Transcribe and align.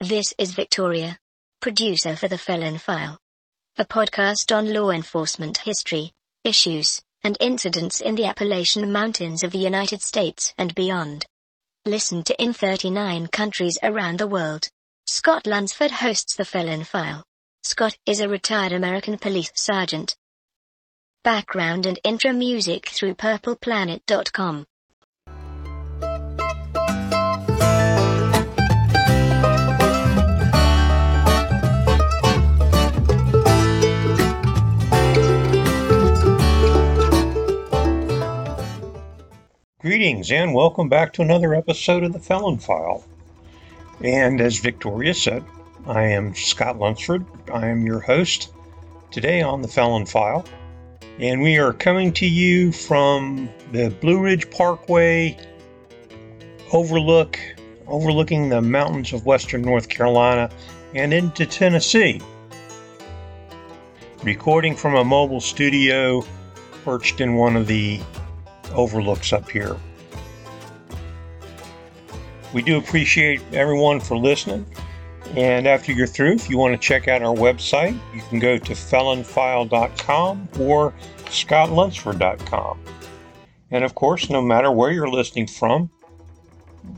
This 0.00 0.32
is 0.38 0.52
Victoria, 0.52 1.18
producer 1.60 2.14
for 2.14 2.28
The 2.28 2.38
Felon 2.38 2.78
File, 2.78 3.18
a 3.78 3.84
podcast 3.84 4.56
on 4.56 4.72
law 4.72 4.90
enforcement 4.90 5.58
history, 5.58 6.12
issues, 6.44 7.02
and 7.24 7.36
incidents 7.40 8.00
in 8.00 8.14
the 8.14 8.26
Appalachian 8.26 8.92
Mountains 8.92 9.42
of 9.42 9.50
the 9.50 9.58
United 9.58 10.00
States 10.00 10.54
and 10.56 10.72
beyond. 10.76 11.26
Listen 11.84 12.22
to 12.22 12.40
in 12.40 12.52
39 12.52 13.26
countries 13.26 13.76
around 13.82 14.20
the 14.20 14.28
world. 14.28 14.68
Scott 15.08 15.48
Lunsford 15.48 15.90
hosts 15.90 16.36
The 16.36 16.44
Felon 16.44 16.84
File. 16.84 17.24
Scott 17.64 17.98
is 18.06 18.20
a 18.20 18.28
retired 18.28 18.70
American 18.70 19.18
police 19.18 19.50
sergeant. 19.56 20.16
Background 21.24 21.86
and 21.86 21.98
intro 22.04 22.32
music 22.32 22.88
through 22.88 23.16
purpleplanet.com. 23.16 24.64
Greetings 39.80 40.32
and 40.32 40.54
welcome 40.54 40.88
back 40.88 41.12
to 41.12 41.22
another 41.22 41.54
episode 41.54 42.02
of 42.02 42.12
the 42.12 42.18
Felon 42.18 42.58
File. 42.58 43.04
And 44.02 44.40
as 44.40 44.58
Victoria 44.58 45.14
said, 45.14 45.44
I 45.86 46.02
am 46.02 46.34
Scott 46.34 46.80
Lunsford. 46.80 47.24
I 47.54 47.68
am 47.68 47.86
your 47.86 48.00
host 48.00 48.52
today 49.12 49.40
on 49.40 49.62
the 49.62 49.68
Felon 49.68 50.04
File. 50.04 50.44
And 51.20 51.40
we 51.42 51.58
are 51.58 51.72
coming 51.72 52.12
to 52.14 52.26
you 52.26 52.72
from 52.72 53.48
the 53.70 53.90
Blue 53.90 54.20
Ridge 54.20 54.50
Parkway 54.50 55.38
overlook, 56.72 57.38
overlooking 57.86 58.48
the 58.48 58.60
mountains 58.60 59.12
of 59.12 59.26
western 59.26 59.62
North 59.62 59.88
Carolina 59.88 60.50
and 60.96 61.14
into 61.14 61.46
Tennessee. 61.46 62.20
Recording 64.24 64.74
from 64.74 64.96
a 64.96 65.04
mobile 65.04 65.40
studio 65.40 66.24
perched 66.84 67.20
in 67.20 67.36
one 67.36 67.54
of 67.54 67.68
the 67.68 68.00
overlooks 68.70 69.32
up 69.32 69.50
here. 69.50 69.76
We 72.54 72.62
do 72.62 72.78
appreciate 72.78 73.42
everyone 73.52 74.00
for 74.00 74.16
listening. 74.16 74.66
And 75.36 75.66
after 75.66 75.92
you're 75.92 76.06
through, 76.06 76.32
if 76.32 76.48
you 76.48 76.56
want 76.56 76.72
to 76.72 76.78
check 76.78 77.06
out 77.06 77.22
our 77.22 77.34
website, 77.34 77.98
you 78.14 78.22
can 78.30 78.38
go 78.38 78.56
to 78.56 78.72
felonfile.com 78.72 80.48
or 80.58 80.94
scottlunsford.com. 81.26 82.80
And 83.70 83.84
of 83.84 83.94
course, 83.94 84.30
no 84.30 84.40
matter 84.40 84.70
where 84.72 84.90
you're 84.90 85.10
listening 85.10 85.46
from, 85.46 85.90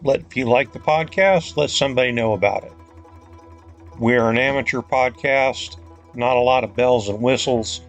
let 0.05 0.21
if 0.21 0.37
you 0.37 0.47
like 0.47 0.73
the 0.73 0.79
podcast, 0.79 1.57
let 1.57 1.71
somebody 1.71 2.13
know 2.13 2.33
about 2.33 2.63
it. 2.63 2.73
We're 3.99 4.31
an 4.31 4.39
amateur 4.39 4.81
podcast, 4.81 5.79
not 6.15 6.37
a 6.37 6.41
lot 6.41 6.63
of 6.63 6.77
bells 6.77 7.09
and 7.09 7.21
whistles, 7.21 7.81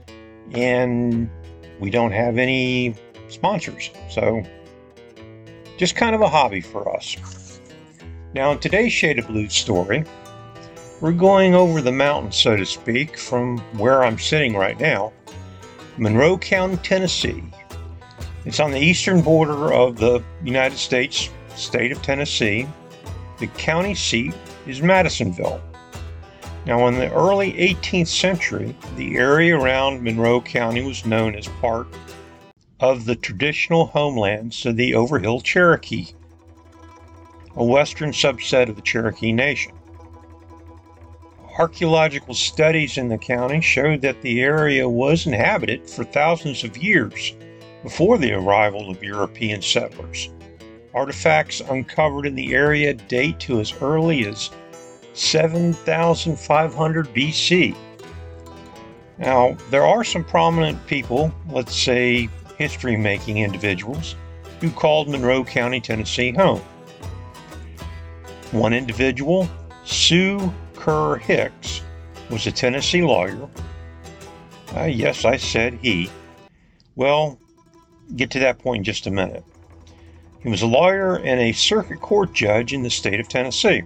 and 0.52 1.30
we 1.80 1.92
don't 1.92 2.12
have 2.12 2.40
any 2.40 2.96
sponsors. 3.32 3.90
So, 4.10 4.44
just 5.78 5.96
kind 5.96 6.14
of 6.14 6.22
a 6.22 6.28
hobby 6.28 6.62
for 6.62 6.96
us. 6.96 7.60
Now, 8.34 8.52
in 8.52 8.60
today's 8.60 8.94
Shade 8.94 9.20
of 9.20 9.28
Blue 9.28 9.50
story, 9.50 10.06
we're 11.02 11.12
going 11.12 11.56
over 11.56 11.82
the 11.82 11.92
mountain, 11.92 12.32
so 12.32 12.56
to 12.56 12.66
speak, 12.66 13.18
from 13.18 13.58
where 13.78 14.04
I'm 14.04 14.20
sitting 14.20 14.56
right 14.56 14.80
now, 14.80 15.12
Monroe 15.98 16.38
County, 16.38 16.78
Tennessee. 16.78 17.44
It's 18.46 18.59
on 18.59 18.72
the 18.72 18.80
eastern 18.80 19.22
border 19.22 19.74
of 19.74 19.98
the 19.98 20.24
United 20.44 20.78
States 20.78 21.30
state 21.56 21.92
of 21.92 22.02
Tennessee. 22.02 22.68
The 23.40 23.48
county 23.48 23.96
seat 23.96 24.34
is 24.68 24.82
Madisonville. 24.82 25.62
Now, 26.66 26.88
in 26.88 26.96
the 26.96 27.12
early 27.12 27.54
18th 27.54 28.08
century, 28.08 28.76
the 28.96 29.18
area 29.18 29.58
around 29.58 30.03
Monroe 30.03 30.41
County 30.41 30.84
was 30.84 31.06
known 31.06 31.36
as 31.36 31.47
part 31.47 31.88
of 32.81 33.06
the 33.06 33.16
traditional 33.16 33.86
homelands 33.86 34.66
of 34.66 34.75
the 34.75 34.96
Overhill 34.96 35.40
Cherokee, 35.40 36.08
a 37.56 37.64
western 37.64 38.12
subset 38.12 38.69
of 38.69 38.75
the 38.75 38.81
Cherokee 38.81 39.31
Nation. 39.31 39.72
Archaeological 41.59 42.34
studies 42.34 42.97
in 42.97 43.08
the 43.08 43.20
county 43.20 43.62
showed 43.62 44.02
that 44.02 44.20
the 44.22 44.41
area 44.41 44.90
was 44.90 45.28
inhabited 45.28 45.88
for 45.88 46.03
thousands 46.03 46.64
of 46.64 46.75
years 46.75 47.36
before 47.84 48.18
the 48.18 48.34
arrival 48.34 48.90
of 48.90 49.03
European 49.03 49.62
settlers. 49.62 50.30
Artifacts 50.96 51.62
uncovered 51.62 52.25
in 52.25 52.34
the 52.34 52.56
area 52.56 52.96
date 52.96 53.40
to 53.41 53.59
as 53.59 53.74
early 53.81 54.25
as 54.25 54.50
7500 55.14 57.08
BC. 57.14 57.75
Now, 59.20 59.56
there 59.70 59.86
are 59.86 60.03
some 60.03 60.24
prominent 60.24 60.84
people, 60.88 61.31
let's 61.47 61.75
say 61.75 62.28
history 62.61 62.95
making 62.95 63.39
individuals 63.39 64.16
who 64.59 64.69
called 64.69 65.09
Monroe 65.09 65.44
County, 65.44 65.81
Tennessee 65.81 66.31
home. 66.31 66.61
One 68.51 68.72
individual, 68.72 69.49
Sue 69.83 70.53
Kerr 70.75 71.17
Hicks, 71.17 71.81
was 72.29 72.45
a 72.45 72.51
Tennessee 72.51 73.01
lawyer. 73.01 73.49
Uh, 74.75 74.83
yes, 74.83 75.25
I 75.25 75.38
said 75.38 75.79
he. 75.81 76.11
Well, 76.95 77.39
get 78.16 78.29
to 78.31 78.39
that 78.39 78.59
point 78.59 78.81
in 78.81 78.83
just 78.83 79.07
a 79.07 79.11
minute. 79.11 79.43
He 80.43 80.49
was 80.49 80.61
a 80.61 80.67
lawyer 80.67 81.16
and 81.16 81.39
a 81.39 81.53
circuit 81.53 81.99
court 81.99 82.31
judge 82.31 82.73
in 82.73 82.83
the 82.83 82.91
state 82.91 83.19
of 83.19 83.28
Tennessee. 83.28 83.81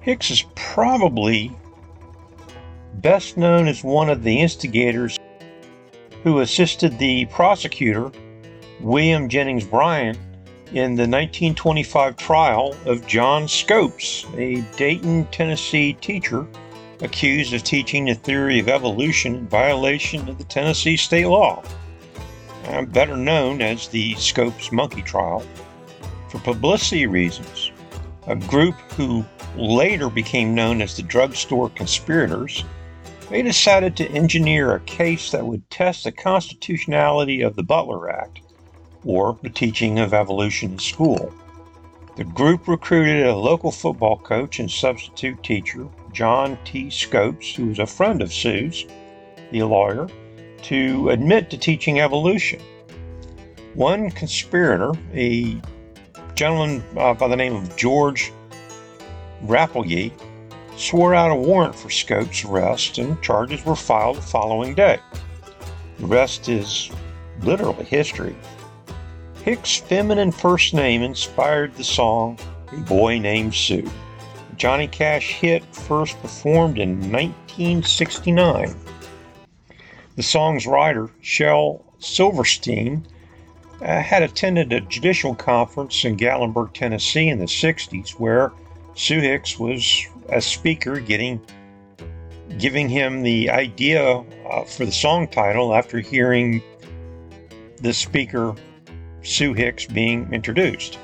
Hicks 0.00 0.30
is 0.30 0.46
probably 0.54 1.52
best 2.94 3.36
known 3.36 3.68
as 3.68 3.84
one 3.84 4.08
of 4.08 4.22
the 4.22 4.40
instigators 4.40 5.17
who 6.22 6.40
assisted 6.40 6.98
the 6.98 7.26
prosecutor, 7.26 8.10
William 8.80 9.28
Jennings 9.28 9.64
Bryan, 9.64 10.16
in 10.68 10.94
the 10.94 11.08
1925 11.08 12.16
trial 12.16 12.76
of 12.84 13.06
John 13.06 13.48
Scopes, 13.48 14.26
a 14.36 14.60
Dayton, 14.76 15.24
Tennessee 15.26 15.94
teacher 15.94 16.46
accused 17.00 17.54
of 17.54 17.62
teaching 17.62 18.04
the 18.04 18.14
theory 18.14 18.58
of 18.58 18.68
evolution 18.68 19.34
in 19.34 19.48
violation 19.48 20.28
of 20.28 20.36
the 20.36 20.44
Tennessee 20.44 20.96
state 20.96 21.26
law, 21.26 21.62
uh, 22.66 22.82
better 22.82 23.16
known 23.16 23.62
as 23.62 23.88
the 23.88 24.14
Scopes 24.16 24.72
monkey 24.72 25.02
trial. 25.02 25.42
For 26.28 26.38
publicity 26.40 27.06
reasons, 27.06 27.72
a 28.26 28.36
group 28.36 28.74
who 28.92 29.24
later 29.56 30.10
became 30.10 30.54
known 30.54 30.82
as 30.82 30.96
the 30.96 31.02
drugstore 31.02 31.70
conspirators 31.70 32.64
they 33.30 33.42
decided 33.42 33.96
to 33.96 34.08
engineer 34.10 34.74
a 34.74 34.80
case 34.80 35.30
that 35.30 35.46
would 35.46 35.68
test 35.70 36.04
the 36.04 36.12
constitutionality 36.12 37.42
of 37.42 37.56
the 37.56 37.62
Butler 37.62 38.10
Act, 38.10 38.40
or 39.04 39.38
the 39.42 39.50
teaching 39.50 39.98
of 39.98 40.14
evolution 40.14 40.72
in 40.72 40.78
school. 40.78 41.32
The 42.16 42.24
group 42.24 42.66
recruited 42.66 43.26
a 43.26 43.36
local 43.36 43.70
football 43.70 44.18
coach 44.18 44.58
and 44.58 44.70
substitute 44.70 45.42
teacher, 45.42 45.86
John 46.12 46.58
T. 46.64 46.90
Scopes, 46.90 47.54
who 47.54 47.66
was 47.66 47.78
a 47.78 47.86
friend 47.86 48.22
of 48.22 48.32
Sue's, 48.32 48.86
the 49.52 49.62
lawyer, 49.62 50.08
to 50.62 51.10
admit 51.10 51.50
to 51.50 51.58
teaching 51.58 52.00
evolution. 52.00 52.60
One 53.74 54.10
conspirator, 54.10 54.92
a 55.14 55.60
gentleman 56.34 56.82
uh, 56.96 57.14
by 57.14 57.28
the 57.28 57.36
name 57.36 57.54
of 57.54 57.76
George 57.76 58.32
Rappleyea, 59.44 60.10
swore 60.78 61.14
out 61.14 61.30
a 61.30 61.34
warrant 61.34 61.74
for 61.74 61.90
Scope's 61.90 62.44
arrest, 62.44 62.98
and 62.98 63.20
charges 63.20 63.64
were 63.64 63.76
filed 63.76 64.16
the 64.16 64.22
following 64.22 64.74
day. 64.74 64.98
The 65.98 66.06
rest 66.06 66.48
is 66.48 66.90
literally 67.42 67.84
history. 67.84 68.36
Hicks' 69.42 69.76
feminine 69.76 70.30
first 70.30 70.74
name 70.74 71.02
inspired 71.02 71.74
the 71.74 71.84
song 71.84 72.38
A 72.72 72.76
Boy 72.76 73.18
Named 73.18 73.54
Sue. 73.54 73.90
Johnny 74.56 74.86
Cash 74.86 75.32
hit 75.32 75.64
first 75.74 76.20
performed 76.22 76.78
in 76.78 77.12
1969. 77.12 78.74
The 80.16 80.22
song's 80.22 80.66
writer, 80.66 81.10
Shel 81.20 81.84
Silverstein, 81.98 83.06
uh, 83.80 84.00
had 84.00 84.22
attended 84.22 84.72
a 84.72 84.80
judicial 84.80 85.34
conference 85.34 86.04
in 86.04 86.16
Gatlinburg, 86.16 86.72
Tennessee 86.72 87.28
in 87.28 87.38
the 87.38 87.46
60s 87.46 88.10
where 88.10 88.52
Sue 88.94 89.20
Hicks 89.20 89.58
was 89.58 90.08
a 90.30 90.40
speaker 90.40 91.00
getting 91.00 91.40
giving 92.58 92.88
him 92.88 93.22
the 93.22 93.50
idea 93.50 94.24
uh, 94.50 94.64
for 94.64 94.84
the 94.84 94.92
song 94.92 95.28
title 95.28 95.74
after 95.74 96.00
hearing 96.00 96.62
the 97.82 97.92
speaker 97.92 98.54
Sue 99.22 99.52
Hicks 99.52 99.86
being 99.86 100.32
introduced. 100.32 100.98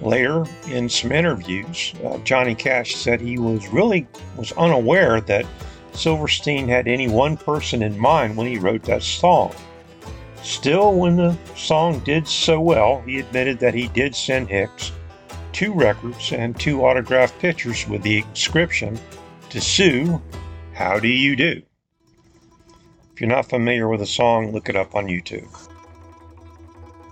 Later, 0.00 0.46
in 0.68 0.88
some 0.88 1.12
interviews, 1.12 1.92
uh, 2.04 2.18
Johnny 2.18 2.54
Cash 2.54 2.96
said 2.96 3.20
he 3.20 3.38
was 3.38 3.68
really 3.68 4.06
was 4.36 4.52
unaware 4.52 5.20
that 5.22 5.44
Silverstein 5.92 6.68
had 6.68 6.86
any 6.86 7.08
one 7.08 7.36
person 7.36 7.82
in 7.82 7.98
mind 7.98 8.36
when 8.36 8.46
he 8.46 8.58
wrote 8.58 8.84
that 8.84 9.02
song. 9.02 9.52
Still, 10.42 10.94
when 10.94 11.16
the 11.16 11.36
song 11.56 11.98
did 12.00 12.28
so 12.28 12.60
well, 12.60 13.02
he 13.04 13.18
admitted 13.18 13.58
that 13.58 13.74
he 13.74 13.88
did 13.88 14.14
send 14.14 14.48
Hicks 14.48 14.92
two 15.58 15.72
records 15.72 16.30
and 16.30 16.56
two 16.60 16.82
autographed 16.82 17.36
pictures 17.40 17.84
with 17.88 18.00
the 18.04 18.18
inscription 18.18 18.96
To 19.50 19.60
Sue, 19.60 20.22
how 20.72 21.00
do 21.00 21.08
you 21.08 21.34
do? 21.34 21.60
If 23.12 23.20
you're 23.20 23.28
not 23.28 23.48
familiar 23.48 23.88
with 23.88 23.98
the 23.98 24.06
song, 24.06 24.52
look 24.52 24.68
it 24.68 24.76
up 24.76 24.94
on 24.94 25.06
YouTube. 25.06 25.48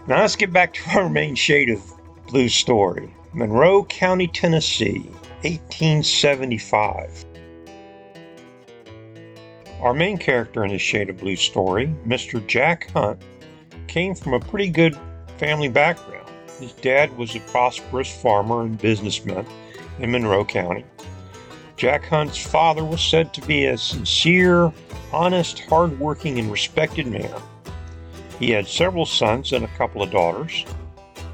Now 0.07 0.21
let's 0.21 0.37
get 0.37 0.53
back 0.53 0.75
to 0.75 0.91
our 0.97 1.09
main 1.09 1.35
shade 1.35 1.71
of 1.71 1.83
blue 2.29 2.49
story 2.49 3.13
Monroe 3.35 3.83
County, 3.83 4.29
Tennessee, 4.29 5.11
1875. 5.43 7.25
Our 9.81 9.93
main 9.93 10.19
character 10.19 10.65
in 10.65 10.71
this 10.71 10.81
shade 10.81 11.11
of 11.11 11.19
blue 11.19 11.35
story, 11.35 11.93
Mr. 12.07 12.47
Jack 12.47 12.93
Hunt, 12.93 13.21
came 13.89 14.15
from 14.15 14.35
a 14.35 14.41
pretty 14.41 14.71
good 14.71 14.97
family 15.37 15.69
background. 15.69 16.26
His 16.61 16.73
dad 16.73 17.17
was 17.19 17.37
a 17.37 17.41
prosperous 17.41 18.11
farmer 18.11 18.63
and 18.63 18.79
businessman 18.79 19.47
in 19.99 20.11
Monroe 20.11 20.45
County. 20.45 20.85
Jack 21.77 22.05
Hunt's 22.07 22.39
father 22.39 22.85
was 22.85 23.03
said 23.03 23.35
to 23.35 23.43
be 23.43 23.67
a 23.67 23.77
sincere, 23.77 24.73
honest, 25.13 25.61
hardworking, 25.61 26.39
and 26.39 26.51
respected 26.51 27.07
man. 27.07 27.35
He 28.39 28.51
had 28.51 28.67
several 28.67 29.05
sons 29.05 29.53
and 29.53 29.65
a 29.65 29.77
couple 29.77 30.03
of 30.03 30.11
daughters. 30.11 30.65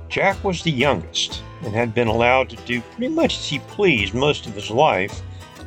Jack 0.09 0.43
was 0.43 0.63
the 0.63 0.73
youngest 0.73 1.43
and 1.63 1.75
had 1.75 1.95
been 1.95 2.09
allowed 2.09 2.51
to 2.51 2.57
do 2.57 2.81
pretty 2.81 3.09
much 3.15 3.39
as 3.39 3.49
he 3.49 3.61
pleased 3.61 4.15
most 4.15 4.47
of 4.47 4.55
his 4.55 4.71
life, 4.71 5.23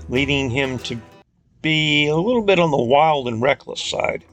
leading 0.09 0.49
him 0.49 0.77
to 0.79 0.99
be 1.61 2.07
a 2.07 2.15
little 2.15 2.41
bit 2.41 2.59
on 2.59 2.71
the 2.71 2.77
wild 2.77 3.27
and 3.27 3.41
reckless 3.41 3.81
side. 3.81 4.23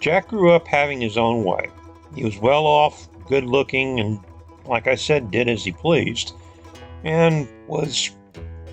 Jack 0.00 0.28
grew 0.28 0.52
up 0.52 0.66
having 0.68 1.00
his 1.00 1.18
own 1.18 1.44
way. 1.44 1.68
He 2.14 2.24
was 2.24 2.38
well 2.38 2.66
off, 2.66 3.08
good 3.28 3.44
looking, 3.44 4.00
and, 4.00 4.20
like 4.66 4.86
I 4.86 4.94
said, 4.94 5.30
did 5.30 5.48
as 5.48 5.64
he 5.64 5.72
pleased, 5.72 6.32
and 7.04 7.48
was 7.66 8.10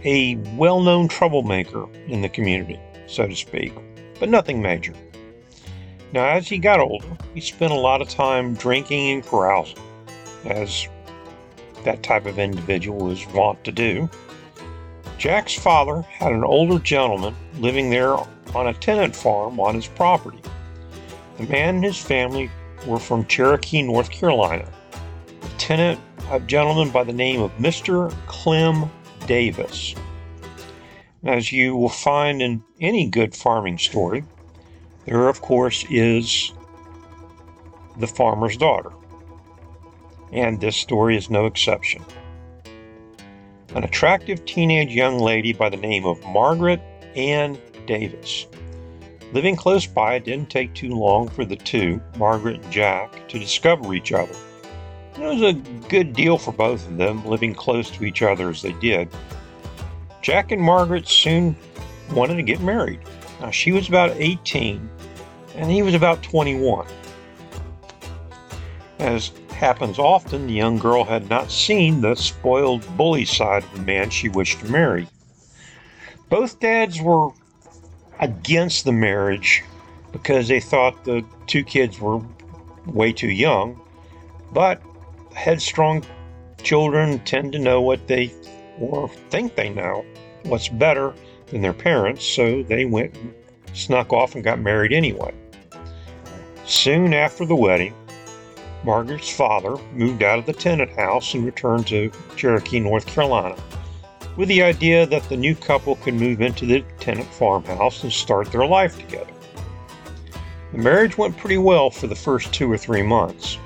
a 0.04 0.36
well 0.56 0.82
known 0.82 1.08
troublemaker 1.08 1.88
in 2.08 2.22
the 2.22 2.30
community, 2.30 2.80
so 3.08 3.28
to 3.28 3.36
speak, 3.36 3.74
but 4.20 4.30
nothing 4.30 4.62
major. 4.62 4.94
Now, 6.14 6.26
as 6.26 6.48
he 6.48 6.58
got 6.58 6.80
older, 6.80 7.08
he 7.34 7.42
spent 7.42 7.72
a 7.72 7.76
lot 7.76 8.02
of 8.02 8.10
time 8.10 8.56
drinking 8.56 9.12
and 9.12 9.26
carousing, 9.26 9.80
as 10.46 10.88
that 11.84 12.04
type 12.04 12.26
of 12.26 12.40
individual 12.40 13.10
is 13.10 13.26
wont 13.28 13.64
to 13.64 13.72
do. 13.72 14.10
Jack's 15.18 15.56
father 15.56 16.02
had 16.02 16.32
an 16.32 16.44
older 16.44 16.80
gentleman 16.80 17.36
living 17.60 17.90
there 17.90 18.16
on 18.56 18.68
a 18.68 18.74
tenant 18.74 19.16
farm 19.16 19.60
on 19.60 19.76
his 19.76 19.88
property. 19.88 20.42
The 21.38 21.44
man 21.44 21.76
and 21.76 21.84
his 21.84 21.98
family 21.98 22.50
were 22.86 23.00
from 23.00 23.26
Cherokee, 23.26 23.82
North 23.82 24.12
Carolina. 24.12 24.70
The 25.42 25.50
tenant, 25.58 26.00
a 26.30 26.40
gentleman 26.40 26.90
by 26.90 27.04
the 27.04 27.14
name 27.14 27.42
of 27.42 27.52
Mr. 27.58 28.14
Clem 28.28 28.90
Davis. 29.28 29.96
As 31.24 31.52
you 31.52 31.76
will 31.76 31.90
find 31.90 32.42
in 32.42 32.64
any 32.80 33.08
good 33.08 33.36
farming 33.36 33.78
story, 33.78 34.24
there, 35.06 35.28
of 35.28 35.42
course, 35.42 35.86
is 35.90 36.52
the 38.00 38.08
farmer's 38.08 38.58
daughter. 38.58 38.92
And 40.32 40.60
this 40.60 40.78
story 40.78 41.18
is 41.18 41.30
no 41.30 41.46
exception. 41.46 42.04
An 43.76 43.84
attractive 43.84 44.46
teenage 44.46 44.94
young 44.94 45.20
lady 45.20 45.54
by 45.54 45.70
the 45.70 45.78
name 45.78 46.06
of 46.06 46.24
Margaret 46.26 46.82
Ann 47.16 47.58
Davis. 47.86 48.46
Living 49.34 49.56
close 49.56 49.88
by, 49.88 50.16
it 50.16 50.26
didn't 50.26 50.50
take 50.50 50.74
too 50.74 50.94
long 50.94 51.30
for 51.30 51.46
the 51.46 51.56
two, 51.56 52.02
Margaret 52.18 52.62
and 52.62 52.72
Jack, 52.72 53.30
to 53.30 53.40
discover 53.40 53.94
each 53.94 54.12
other. 54.12 54.36
It 55.16 55.22
was 55.22 55.42
a 55.42 55.54
good 55.88 56.14
deal 56.14 56.38
for 56.38 56.52
both 56.52 56.86
of 56.88 56.98
them, 56.98 57.26
living 57.26 57.54
close 57.54 57.90
to 57.92 58.04
each 58.04 58.22
other 58.22 58.50
as 58.50 58.62
they 58.62 58.74
did. 58.74 59.08
Jack 60.22 60.52
and 60.52 60.62
Margaret 60.62 61.08
soon 61.08 61.56
wanted 62.12 62.36
to 62.36 62.44
get 62.44 62.60
married. 62.60 63.00
Now, 63.40 63.52
she 63.52 63.72
was 63.72 63.88
about 63.88 64.12
18, 64.18 64.90
and 65.56 65.72
he 65.72 65.82
was 65.82 65.96
about 65.96 66.22
21. 66.24 66.86
As 69.00 69.32
happens 69.52 69.98
often, 69.98 70.48
the 70.48 70.54
young 70.54 70.78
girl 70.78 71.06
had 71.06 71.30
not 71.30 71.52
seen 71.52 72.02
the 72.02 72.16
spoiled 72.16 72.86
bully 72.98 73.26
side 73.26 73.64
of 73.64 73.74
the 73.74 73.82
man 73.82 74.10
she 74.10 74.28
wished 74.28 74.60
to 74.60 74.70
marry. 74.70 75.08
Both 76.30 76.60
dads 76.60 77.02
were 77.02 77.30
against 78.22 78.86
the 78.86 78.92
marriage 78.92 79.64
because 80.12 80.48
they 80.48 80.60
thought 80.60 81.04
the 81.04 81.26
two 81.48 81.64
kids 81.64 82.00
were 82.00 82.22
way 82.86 83.12
too 83.12 83.30
young, 83.30 83.80
but 84.54 84.82
headstrong 85.34 86.04
children 86.64 87.20
tend 87.20 87.52
to 87.52 87.60
know 87.60 87.82
what 87.82 88.08
they 88.08 88.32
or 88.80 89.10
think 89.30 89.56
they 89.56 89.70
know 89.70 90.06
what's 90.44 90.70
better 90.70 91.14
than 91.48 91.62
their 91.62 91.74
parents, 91.74 92.26
so 92.26 92.64
they 92.64 92.86
went 92.86 93.16
and 93.16 93.34
snuck 93.74 94.12
off 94.14 94.36
and 94.36 94.44
got 94.44 94.60
married 94.60 94.94
anyway. 94.94 95.34
Soon 96.66 97.14
after 97.14 97.46
the 97.46 97.56
wedding, 97.56 97.94
Margaret's 98.84 99.30
father 99.30 99.78
moved 99.94 100.24
out 100.24 100.40
of 100.40 100.46
the 100.46 100.54
tenant 100.54 100.92
house 100.92 101.34
and 101.34 101.46
returned 101.46 101.88
to 101.88 102.12
Cherokee, 102.36 102.80
North 102.80 103.06
Carolina, 103.06 103.56
with 104.38 104.48
the 104.48 104.64
idea 104.64 105.06
that 105.06 105.28
the 105.30 105.38
new 105.38 105.56
couple 105.56 105.96
could 105.98 106.14
move 106.14 106.42
into 106.42 106.66
the 106.66 106.84
tenant 107.00 107.28
farmhouse 107.28 108.04
and 108.04 108.12
start 108.12 108.52
their 108.52 108.66
life 108.66 108.98
together. 108.98 109.32
The 110.72 110.78
marriage 110.78 111.18
went 111.18 111.38
pretty 111.38 111.58
well 111.58 111.90
for 111.90 112.08
the 112.08 112.16
first 112.16 112.54
two 112.54 112.72
or 112.72 112.78
three 112.78 113.04
months. 113.04 113.58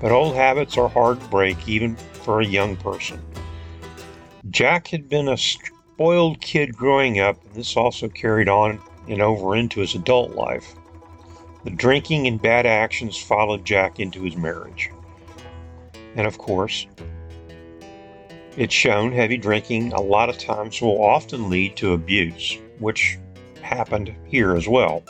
But 0.00 0.12
old 0.12 0.34
habits 0.34 0.76
are 0.76 0.88
hard 0.88 1.20
to 1.20 1.28
break 1.28 1.68
even 1.68 1.96
for 1.96 2.40
a 2.40 2.46
young 2.46 2.76
person. 2.76 3.20
Jack 4.50 4.88
had 4.88 5.08
been 5.08 5.28
a 5.28 5.36
spoiled 5.36 6.40
kid 6.40 6.74
growing 6.74 7.20
up, 7.20 7.42
and 7.44 7.54
this 7.54 7.76
also 7.76 8.08
carried 8.08 8.48
on 8.48 8.80
and 9.08 9.22
over 9.22 9.54
into 9.54 9.80
his 9.80 9.94
adult 9.94 10.32
life. 10.32 10.74
The 11.64 11.70
drinking 11.70 12.26
and 12.26 12.40
bad 12.40 12.64
actions 12.64 13.18
followed 13.18 13.64
Jack 13.64 14.00
into 14.00 14.22
his 14.22 14.36
marriage. 14.36 14.90
And 16.16 16.26
of 16.26 16.38
course, 16.38 16.86
it's 18.56 18.74
shown 18.74 19.12
heavy 19.12 19.36
drinking 19.36 19.92
a 19.92 20.00
lot 20.00 20.28
of 20.28 20.38
times 20.38 20.80
will 20.80 21.02
often 21.02 21.48
lead 21.48 21.76
to 21.76 21.92
abuse, 21.92 22.58
which 22.78 23.18
happened 23.62 24.14
here 24.26 24.54
as 24.56 24.66
well. 24.66 25.02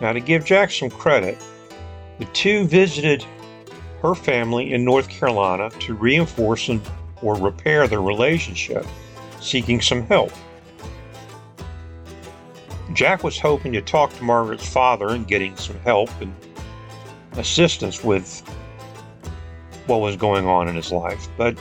Now, 0.00 0.12
to 0.12 0.20
give 0.20 0.44
Jack 0.44 0.70
some 0.70 0.90
credit, 0.90 1.38
the 2.18 2.26
two 2.26 2.66
visited 2.66 3.24
her 4.02 4.14
family 4.14 4.72
in 4.72 4.84
North 4.84 5.08
Carolina 5.08 5.70
to 5.80 5.94
reinforce 5.94 6.68
and, 6.68 6.80
or 7.22 7.34
repair 7.34 7.88
their 7.88 8.02
relationship, 8.02 8.86
seeking 9.40 9.80
some 9.80 10.02
help. 10.06 10.32
Jack 12.92 13.24
was 13.24 13.38
hoping 13.38 13.72
to 13.72 13.82
talk 13.82 14.14
to 14.14 14.24
Margaret's 14.24 14.68
father 14.68 15.08
and 15.08 15.26
getting 15.26 15.56
some 15.56 15.78
help 15.80 16.10
and 16.20 16.34
assistance 17.32 18.02
with 18.02 18.40
what 19.86 20.00
was 20.00 20.16
going 20.16 20.46
on 20.46 20.68
in 20.68 20.76
his 20.76 20.92
life, 20.92 21.28
but 21.36 21.56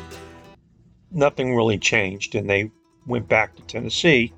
nothing 1.17 1.55
really 1.55 1.77
changed, 1.77 2.35
and 2.35 2.49
they 2.49 2.71
went 3.05 3.27
back 3.27 3.55
to 3.55 3.61
Tennessee 3.63 4.31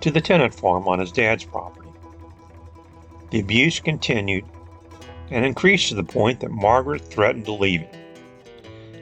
to 0.00 0.10
the 0.10 0.20
tenant 0.20 0.54
farm 0.54 0.88
on 0.88 0.98
his 0.98 1.12
dad's 1.12 1.44
property. 1.44 1.88
The 3.30 3.40
abuse 3.40 3.80
continued, 3.80 4.44
and 5.30 5.44
increased 5.44 5.88
to 5.88 5.94
the 5.94 6.02
point 6.02 6.40
that 6.40 6.50
Margaret 6.50 7.02
threatened 7.02 7.44
to 7.44 7.52
leave 7.52 7.82
him. 7.82 8.00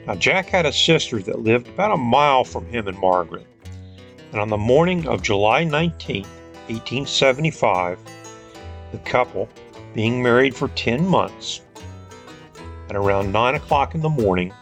Now, 0.05 0.15
Jack 0.15 0.47
had 0.47 0.65
a 0.65 0.73
sister 0.73 1.21
that 1.21 1.39
lived 1.39 1.67
about 1.67 1.93
a 1.93 1.97
mile 1.97 2.43
from 2.43 2.65
him 2.65 2.87
and 2.87 2.97
Margaret, 2.97 3.47
and 4.31 4.41
on 4.41 4.49
the 4.49 4.57
morning 4.57 5.07
of 5.07 5.23
July 5.23 5.63
19, 5.63 6.23
1875, 6.23 7.99
the 8.91 8.97
couple, 8.99 9.49
being 9.93 10.21
married 10.21 10.55
for 10.55 10.67
10 10.69 11.05
months, 11.05 11.61
at 12.89 12.95
around 12.95 13.31
9 13.31 13.55
o'clock 13.55 13.95
in 13.95 14.01
the 14.01 14.09
morning, 14.09 14.53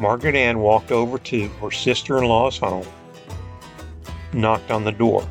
Margaret 0.00 0.34
Ann 0.34 0.58
walked 0.58 0.90
over 0.90 1.18
to 1.18 1.48
her 1.60 1.70
sister 1.70 2.18
in 2.18 2.24
law's 2.24 2.58
home, 2.58 2.86
knocked 4.32 4.70
on 4.70 4.84
the 4.84 4.92
door. 4.92 5.26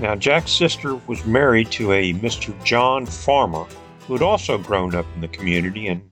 Now, 0.00 0.14
Jack's 0.14 0.52
sister 0.52 0.96
was 1.06 1.24
married 1.24 1.70
to 1.72 1.92
a 1.92 2.12
Mr. 2.12 2.52
John 2.64 3.06
Farmer, 3.06 3.64
who 4.06 4.12
had 4.12 4.22
also 4.22 4.58
grown 4.58 4.94
up 4.94 5.06
in 5.14 5.22
the 5.22 5.28
community 5.28 5.88
and 5.88 6.10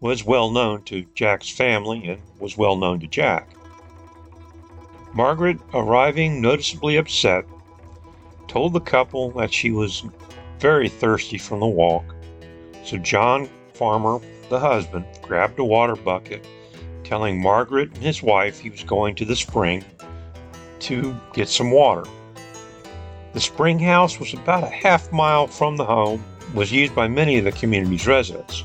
was 0.00 0.24
well 0.24 0.50
known 0.50 0.82
to 0.82 1.06
Jack's 1.14 1.48
family 1.48 2.06
and 2.08 2.20
was 2.38 2.58
well 2.58 2.76
known 2.76 3.00
to 3.00 3.06
Jack. 3.06 3.48
Margaret, 5.14 5.58
arriving 5.72 6.40
noticeably 6.42 6.96
upset, 6.96 7.44
told 8.48 8.74
the 8.74 8.80
couple 8.80 9.30
that 9.30 9.52
she 9.52 9.70
was 9.70 10.04
very 10.58 10.88
thirsty 10.88 11.38
from 11.38 11.60
the 11.60 11.66
walk, 11.66 12.04
so 12.84 12.98
John 12.98 13.48
Farmer, 13.74 14.20
the 14.48 14.60
husband, 14.60 15.04
grabbed 15.22 15.58
a 15.58 15.64
water 15.64 15.96
bucket, 15.96 16.46
telling 17.04 17.40
Margaret 17.40 17.92
and 17.94 18.02
his 18.02 18.22
wife 18.22 18.58
he 18.58 18.70
was 18.70 18.82
going 18.82 19.14
to 19.16 19.24
the 19.24 19.36
spring 19.36 19.84
to 20.80 21.16
get 21.32 21.48
some 21.48 21.70
water. 21.70 22.04
The 23.32 23.40
spring 23.40 23.78
house 23.78 24.20
was 24.20 24.34
about 24.34 24.64
a 24.64 24.68
half 24.68 25.10
mile 25.10 25.46
from 25.46 25.76
the 25.76 25.84
home, 25.84 26.24
was 26.54 26.70
used 26.70 26.94
by 26.94 27.08
many 27.08 27.38
of 27.38 27.44
the 27.44 27.52
community's 27.52 28.06
residents. 28.06 28.64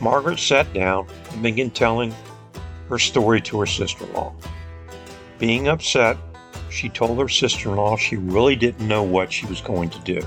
Margaret 0.00 0.38
sat 0.38 0.72
down 0.72 1.06
and 1.30 1.42
began 1.42 1.70
telling 1.70 2.14
her 2.88 2.98
story 2.98 3.40
to 3.42 3.60
her 3.60 3.66
sister 3.66 4.04
in 4.04 4.12
law. 4.14 4.34
Being 5.38 5.68
upset, 5.68 6.16
she 6.70 6.88
told 6.88 7.18
her 7.18 7.28
sister 7.28 7.70
in 7.70 7.76
law 7.76 7.96
she 7.96 8.16
really 8.16 8.56
didn't 8.56 8.86
know 8.86 9.02
what 9.02 9.32
she 9.32 9.46
was 9.46 9.60
going 9.60 9.90
to 9.90 9.98
do. 10.00 10.20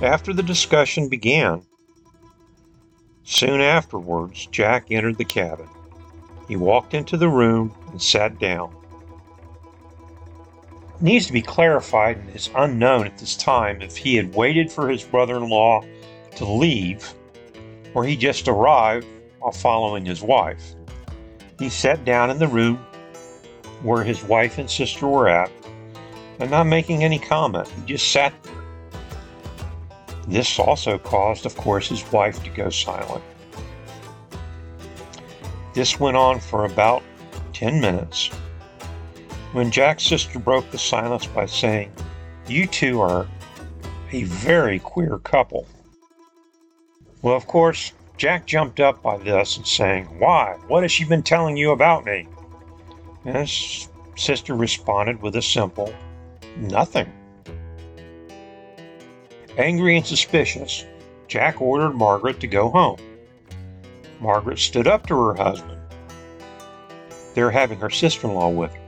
After 0.00 0.32
the 0.32 0.44
discussion 0.44 1.08
began, 1.08 1.62
soon 3.24 3.60
afterwards, 3.60 4.46
Jack 4.46 4.92
entered 4.92 5.18
the 5.18 5.24
cabin. 5.24 5.68
He 6.46 6.54
walked 6.54 6.94
into 6.94 7.16
the 7.16 7.28
room 7.28 7.74
and 7.90 8.00
sat 8.00 8.38
down. 8.38 8.72
It 10.94 11.02
needs 11.02 11.26
to 11.26 11.32
be 11.32 11.42
clarified 11.42 12.18
and 12.18 12.30
is 12.34 12.48
unknown 12.54 13.06
at 13.06 13.18
this 13.18 13.36
time 13.36 13.82
if 13.82 13.96
he 13.96 14.14
had 14.14 14.34
waited 14.36 14.70
for 14.70 14.88
his 14.88 15.02
brother 15.02 15.36
in 15.36 15.48
law 15.48 15.82
to 16.36 16.44
leave 16.44 17.12
or 17.92 18.04
he 18.04 18.16
just 18.16 18.46
arrived 18.46 19.06
while 19.40 19.50
following 19.50 20.04
his 20.04 20.22
wife. 20.22 20.74
He 21.58 21.68
sat 21.68 22.04
down 22.04 22.30
in 22.30 22.38
the 22.38 22.46
room 22.46 22.76
where 23.82 24.04
his 24.04 24.22
wife 24.22 24.58
and 24.58 24.70
sister 24.70 25.08
were 25.08 25.28
at 25.28 25.50
and 26.38 26.52
not 26.52 26.64
making 26.68 27.02
any 27.02 27.18
comment. 27.18 27.66
He 27.68 27.94
just 27.94 28.12
sat 28.12 28.32
there. 28.44 28.57
This 30.28 30.58
also 30.58 30.98
caused, 30.98 31.46
of 31.46 31.56
course, 31.56 31.88
his 31.88 32.04
wife 32.12 32.42
to 32.44 32.50
go 32.50 32.68
silent. 32.68 33.24
This 35.72 35.98
went 35.98 36.16
on 36.16 36.38
for 36.38 36.66
about 36.66 37.02
10 37.54 37.80
minutes 37.80 38.30
when 39.52 39.70
Jack's 39.70 40.04
sister 40.04 40.38
broke 40.38 40.70
the 40.70 40.78
silence 40.78 41.26
by 41.26 41.46
saying, 41.46 41.90
You 42.46 42.66
two 42.66 43.00
are 43.00 43.26
a 44.12 44.24
very 44.24 44.78
queer 44.78 45.18
couple. 45.18 45.66
Well, 47.22 47.34
of 47.36 47.46
course, 47.46 47.92
Jack 48.18 48.46
jumped 48.46 48.80
up 48.80 49.02
by 49.02 49.16
this 49.16 49.56
and 49.56 49.66
saying, 49.66 50.04
Why? 50.18 50.58
What 50.66 50.82
has 50.82 50.92
she 50.92 51.04
been 51.04 51.22
telling 51.22 51.56
you 51.56 51.70
about 51.70 52.04
me? 52.04 52.28
And 53.24 53.36
his 53.36 53.88
sister 54.16 54.54
responded 54.54 55.22
with 55.22 55.36
a 55.36 55.42
simple, 55.42 55.94
Nothing. 56.56 57.10
Angry 59.58 59.96
and 59.96 60.06
suspicious, 60.06 60.84
Jack 61.26 61.60
ordered 61.60 61.90
Margaret 61.90 62.38
to 62.38 62.46
go 62.46 62.70
home. 62.70 63.00
Margaret 64.20 64.60
stood 64.60 64.86
up 64.86 65.04
to 65.08 65.20
her 65.20 65.34
husband. 65.34 65.80
They're 67.34 67.50
having 67.50 67.80
her 67.80 67.90
sister 67.90 68.28
in 68.28 68.34
law 68.34 68.50
with 68.50 68.70
her, 68.72 68.80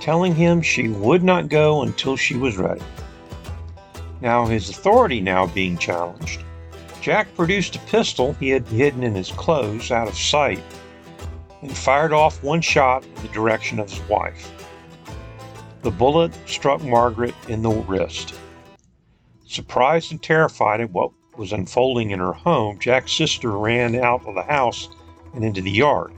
telling 0.00 0.34
him 0.34 0.60
she 0.60 0.90
would 0.90 1.22
not 1.22 1.48
go 1.48 1.80
until 1.80 2.14
she 2.14 2.36
was 2.36 2.58
ready. 2.58 2.82
Now, 4.20 4.44
his 4.44 4.68
authority 4.68 5.22
now 5.22 5.46
being 5.46 5.78
challenged, 5.78 6.44
Jack 7.00 7.34
produced 7.34 7.76
a 7.76 7.80
pistol 7.80 8.34
he 8.34 8.50
had 8.50 8.68
hidden 8.68 9.02
in 9.02 9.14
his 9.14 9.32
clothes 9.32 9.90
out 9.90 10.08
of 10.08 10.14
sight 10.14 10.62
and 11.62 11.74
fired 11.74 12.12
off 12.12 12.42
one 12.42 12.60
shot 12.60 13.02
in 13.02 13.14
the 13.22 13.28
direction 13.28 13.78
of 13.78 13.88
his 13.90 14.06
wife. 14.10 14.52
The 15.80 15.90
bullet 15.90 16.34
struck 16.44 16.82
Margaret 16.82 17.34
in 17.48 17.62
the 17.62 17.70
wrist. 17.70 18.34
Surprised 19.48 20.12
and 20.12 20.22
terrified 20.22 20.78
at 20.78 20.90
what 20.90 21.10
was 21.38 21.54
unfolding 21.54 22.10
in 22.10 22.18
her 22.18 22.34
home, 22.34 22.78
Jack's 22.78 23.12
sister 23.12 23.50
ran 23.52 23.94
out 23.96 24.26
of 24.26 24.34
the 24.34 24.42
house 24.42 24.90
and 25.32 25.42
into 25.42 25.62
the 25.62 25.70
yard, 25.70 26.12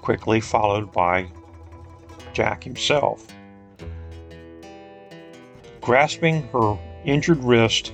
quickly 0.00 0.40
followed 0.40 0.92
by 0.92 1.26
Jack 2.32 2.62
himself. 2.62 3.26
Grasping 5.80 6.46
her 6.52 6.78
injured 7.04 7.42
wrist, 7.42 7.92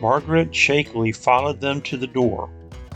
Margaret 0.00 0.54
shakily 0.54 1.12
followed 1.12 1.60
them 1.60 1.82
to 1.82 1.98
the 1.98 2.06
door, 2.06 2.48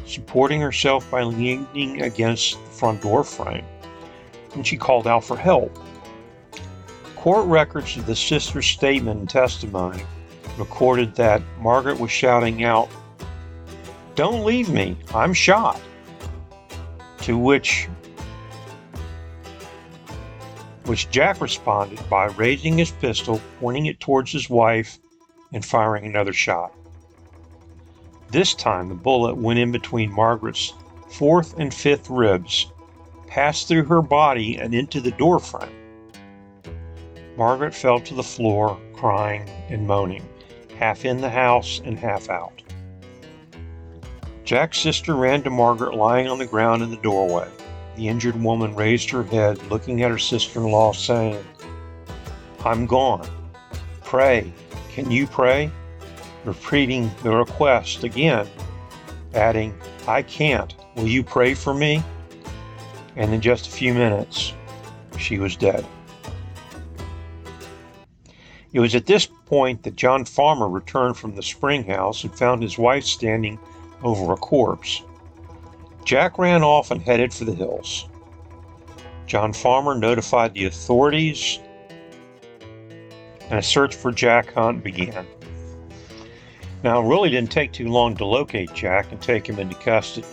supporting 0.07 0.63
herself 0.63 1.09
by 1.11 1.23
leaning 1.23 2.01
against 2.01 2.55
the 2.65 2.71
front 2.71 3.03
door 3.03 3.25
frame, 3.25 3.67
and 4.55 4.67
she 4.67 4.79
called 4.79 5.07
out 5.07 5.23
for 5.23 5.37
help. 5.37 5.79
Court 7.15 7.47
records 7.47 7.99
of 7.99 8.07
the 8.07 8.17
sister's 8.17 8.67
statement 8.67 9.21
and 9.21 9.29
testimony 9.29 10.03
recorded 10.59 11.15
that 11.17 11.43
Margaret 11.61 11.99
was 11.99 12.11
shouting 12.11 12.65
out, 12.65 12.89
Don't 14.15 14.45
leave 14.45 14.69
me, 14.69 14.97
I'm 15.15 15.33
shot. 15.33 15.81
To 17.23 17.37
which 17.37 17.89
which 20.87 21.11
Jack 21.11 21.41
responded 21.41 21.99
by 22.09 22.27
raising 22.27 22.79
his 22.79 22.93
pistol, 22.93 23.41
pointing 23.61 23.87
it 23.87 23.99
towards 23.99 24.31
his 24.31 24.49
wife, 24.49 24.99
and 25.53 25.65
firing 25.65 26.07
another 26.07 26.33
shot. 26.33 26.73
This 28.31 28.55
time 28.55 28.89
the 28.89 28.95
bullet 28.95 29.37
went 29.37 29.59
in 29.59 29.73
between 29.73 30.13
Margaret's 30.13 30.73
fourth 31.11 31.59
and 31.59 31.73
fifth 31.73 32.09
ribs, 32.11 32.71
passed 33.27 33.69
through 33.69 33.85
her 33.85 34.03
body 34.03 34.57
and 34.57 34.75
into 34.75 35.01
the 35.01 35.11
door 35.13 35.39
frame. 35.39 35.71
Margaret 37.37 37.75
fell 37.75 38.01
to 38.01 38.15
the 38.15 38.23
floor, 38.23 38.81
crying 38.95 39.49
and 39.69 39.87
moaning, 39.87 40.27
half 40.79 41.05
in 41.05 41.21
the 41.21 41.31
house 41.31 41.81
and 41.85 41.99
half 41.99 42.29
out. 42.31 42.63
Jack's 44.45 44.79
sister 44.79 45.15
ran 45.15 45.43
to 45.43 45.51
Margaret 45.51 45.95
lying 45.95 46.29
on 46.29 46.39
the 46.39 46.47
ground 46.47 46.83
in 46.83 46.91
the 46.91 46.97
doorway. 46.99 47.49
The 47.97 48.09
injured 48.09 48.41
woman 48.43 48.75
raised 48.77 49.11
her 49.11 49.25
head, 49.25 49.61
looking 49.71 50.03
at 50.03 50.11
her 50.11 50.19
sister 50.19 50.61
in 50.61 50.71
law, 50.71 50.93
saying, 50.93 51.45
I'm 52.65 52.87
gone. 52.87 53.29
Pray. 54.05 54.53
Can 54.93 55.11
you 55.11 55.27
pray? 55.27 55.71
repeating 56.47 57.11
the 57.23 57.37
request 57.37 58.05
again, 58.05 58.49
adding, 59.35 59.77
I 60.07 60.23
can't. 60.23 60.75
Will 60.95 61.09
you 61.09 61.23
pray 61.23 61.55
for 61.55 61.75
me? 61.75 62.03
And 63.17 63.35
in 63.35 63.41
just 63.41 63.67
a 63.67 63.71
few 63.71 63.93
minutes, 63.93 64.55
she 65.19 65.39
was 65.39 65.57
dead. 65.57 65.85
It 68.73 68.81
was 68.81 68.95
at 68.95 69.07
this 69.07 69.27
point 69.27 69.83
that 69.85 69.97
John 69.97 70.25
Farmer 70.25 70.69
returned 70.69 71.17
from 71.17 71.35
the 71.35 71.43
spring 71.43 71.85
house 71.85 72.25
and 72.25 72.37
found 72.37 72.63
his 72.63 72.79
wife 72.79 73.05
standing 73.05 73.59
over 74.03 74.33
a 74.33 74.37
corpse. 74.37 75.03
Jack 76.05 76.39
ran 76.39 76.63
off 76.63 76.91
and 76.91 77.01
headed 77.01 77.33
for 77.33 77.45
the 77.45 77.55
hills. 77.55 78.09
John 79.27 79.53
Farmer 79.53 79.95
notified 79.95 80.55
the 80.55 80.67
authorities, 80.67 81.59
and 83.49 83.59
a 83.59 83.63
search 83.63 83.95
for 83.95 84.13
Jack 84.13 84.53
Hunt 84.53 84.85
began. 84.85 85.27
Now, 86.85 87.03
it 87.03 87.09
really 87.09 87.31
didn't 87.31 87.51
take 87.51 87.73
too 87.73 87.89
long 87.89 88.17
to 88.17 88.25
locate 88.25 88.73
Jack 88.75 89.11
and 89.11 89.21
take 89.21 89.49
him 89.49 89.59
into 89.59 89.75
custody. 89.77 90.27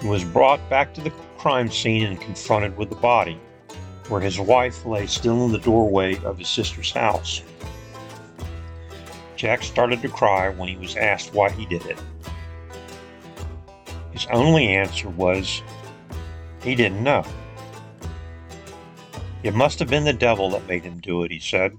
He 0.00 0.08
was 0.08 0.24
brought 0.24 0.68
back 0.68 0.94
to 0.94 1.00
the 1.00 1.12
crime 1.38 1.70
scene 1.70 2.04
and 2.04 2.20
confronted 2.20 2.76
with 2.76 2.90
the 2.90 2.96
body, 2.96 3.40
where 4.08 4.20
his 4.20 4.38
wife 4.38 4.84
lay 4.84 5.06
still 5.06 5.44
in 5.44 5.52
the 5.52 5.58
doorway 5.58 6.16
of 6.24 6.38
his 6.38 6.48
sister's 6.48 6.92
house. 6.92 7.42
Jack 9.42 9.64
started 9.64 10.00
to 10.02 10.08
cry 10.08 10.50
when 10.50 10.68
he 10.68 10.76
was 10.76 10.94
asked 10.94 11.34
why 11.34 11.50
he 11.50 11.66
did 11.66 11.84
it. 11.86 11.98
His 14.12 14.24
only 14.30 14.68
answer 14.68 15.08
was 15.08 15.64
he 16.62 16.76
didn't 16.76 17.02
know. 17.02 17.24
It 19.42 19.52
must 19.52 19.80
have 19.80 19.90
been 19.90 20.04
the 20.04 20.12
devil 20.12 20.48
that 20.50 20.68
made 20.68 20.84
him 20.84 21.00
do 21.00 21.24
it, 21.24 21.32
he 21.32 21.40
said. 21.40 21.76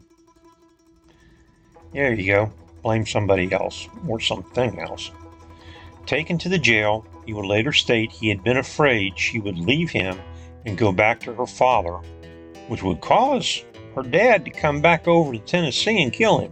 There 1.94 2.14
you 2.14 2.34
go 2.34 2.52
blame 2.82 3.06
somebody 3.06 3.50
else 3.54 3.88
or 4.10 4.20
something 4.20 4.82
else. 4.82 5.10
Taken 6.06 6.38
to 6.40 6.50
the 6.50 6.60
jail, 6.60 7.06
he 7.26 7.32
would 7.32 7.46
later 7.46 7.72
state 7.72 8.12
he 8.12 8.28
had 8.28 8.44
been 8.44 8.58
afraid 8.58 9.18
she 9.18 9.40
would 9.40 9.58
leave 9.58 9.90
him 9.90 10.20
and 10.66 10.78
go 10.78 10.92
back 10.92 11.22
to 11.22 11.34
her 11.34 11.48
father, 11.48 11.96
which 12.68 12.84
would 12.84 13.00
cause 13.00 13.64
her 13.96 14.04
dad 14.04 14.44
to 14.44 14.52
come 14.52 14.82
back 14.82 15.08
over 15.08 15.32
to 15.32 15.40
Tennessee 15.40 16.04
and 16.04 16.12
kill 16.12 16.40
him, 16.40 16.52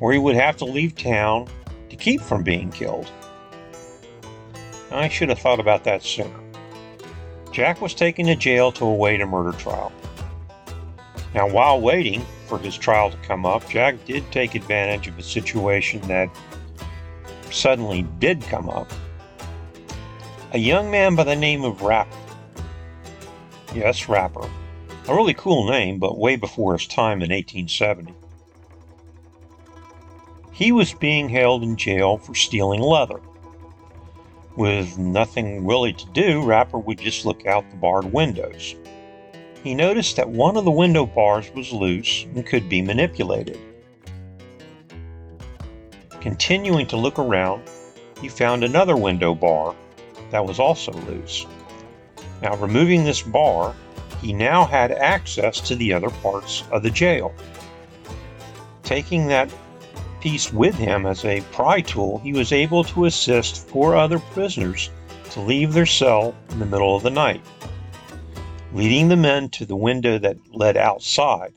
or 0.00 0.12
he 0.12 0.18
would 0.18 0.34
have 0.34 0.56
to 0.56 0.64
leave 0.64 0.96
town 0.96 1.46
to 1.90 1.96
keep 1.96 2.20
from 2.20 2.42
being 2.42 2.70
killed. 2.70 3.10
I 4.90 5.08
should 5.08 5.28
have 5.28 5.38
thought 5.38 5.60
about 5.60 5.84
that 5.84 6.02
sooner. 6.02 6.40
Jack 7.52 7.80
was 7.80 7.94
taken 7.94 8.26
to 8.26 8.36
jail 8.36 8.72
to 8.72 8.84
await 8.84 9.20
a 9.20 9.26
murder 9.26 9.56
trial. 9.56 9.92
Now, 11.34 11.48
while 11.48 11.80
waiting, 11.80 12.24
for 12.46 12.58
his 12.58 12.76
trial 12.76 13.10
to 13.10 13.16
come 13.18 13.46
up, 13.46 13.68
Jack 13.68 14.04
did 14.04 14.30
take 14.32 14.56
advantage 14.56 15.06
of 15.06 15.16
a 15.18 15.22
situation 15.22 16.00
that 16.08 16.28
suddenly 17.52 18.02
did 18.18 18.42
come 18.42 18.68
up. 18.68 18.90
A 20.52 20.58
young 20.58 20.90
man 20.90 21.14
by 21.14 21.22
the 21.22 21.36
name 21.36 21.62
of 21.64 21.82
Rapper. 21.82 22.16
Yes, 23.72 24.08
Rapper. 24.08 24.50
A 25.08 25.14
really 25.14 25.34
cool 25.34 25.70
name, 25.70 26.00
but 26.00 26.18
way 26.18 26.34
before 26.34 26.72
his 26.72 26.88
time 26.88 27.22
in 27.22 27.30
1870. 27.30 28.12
He 30.60 30.70
was 30.70 30.94
being 30.94 31.28
held 31.28 31.64
in 31.64 31.76
jail 31.76 32.18
for 32.18 32.36
stealing 32.36 32.80
leather. 32.80 33.20
With 34.54 34.96
nothing 34.96 35.66
really 35.66 35.92
to 35.92 36.06
do, 36.12 36.44
Rapper 36.44 36.78
would 36.78 37.00
just 37.00 37.26
look 37.26 37.44
out 37.46 37.68
the 37.70 37.76
barred 37.76 38.12
windows 38.12 38.76
he 39.62 39.74
noticed 39.74 40.16
that 40.16 40.28
one 40.28 40.56
of 40.56 40.64
the 40.64 40.70
window 40.70 41.04
bars 41.04 41.50
was 41.54 41.72
loose 41.72 42.24
and 42.34 42.46
could 42.46 42.68
be 42.68 42.80
manipulated. 42.80 43.58
Continuing 46.20 46.86
to 46.86 46.96
look 46.96 47.18
around, 47.18 47.62
he 48.20 48.28
found 48.28 48.64
another 48.64 48.96
window 48.96 49.34
bar 49.34 49.74
that 50.30 50.44
was 50.44 50.58
also 50.58 50.92
loose. 50.92 51.46
Now, 52.42 52.56
removing 52.56 53.04
this 53.04 53.22
bar, 53.22 53.74
he 54.20 54.32
now 54.32 54.64
had 54.64 54.92
access 54.92 55.60
to 55.60 55.76
the 55.76 55.92
other 55.92 56.10
parts 56.10 56.64
of 56.70 56.82
the 56.82 56.90
jail. 56.90 57.34
Taking 58.82 59.26
that 59.28 59.50
piece 60.20 60.52
with 60.52 60.74
him 60.74 61.06
as 61.06 61.24
a 61.24 61.40
pry 61.52 61.80
tool, 61.80 62.18
he 62.18 62.32
was 62.32 62.52
able 62.52 62.84
to 62.84 63.06
assist 63.06 63.68
four 63.68 63.96
other 63.96 64.18
prisoners 64.18 64.90
to 65.30 65.40
leave 65.40 65.72
their 65.72 65.86
cell 65.86 66.34
in 66.50 66.58
the 66.58 66.66
middle 66.66 66.94
of 66.94 67.02
the 67.02 67.10
night. 67.10 67.42
Leading 68.72 69.08
the 69.08 69.16
men 69.16 69.48
to 69.48 69.64
the 69.64 69.76
window 69.76 70.18
that 70.18 70.36
led 70.52 70.76
outside, 70.76 71.52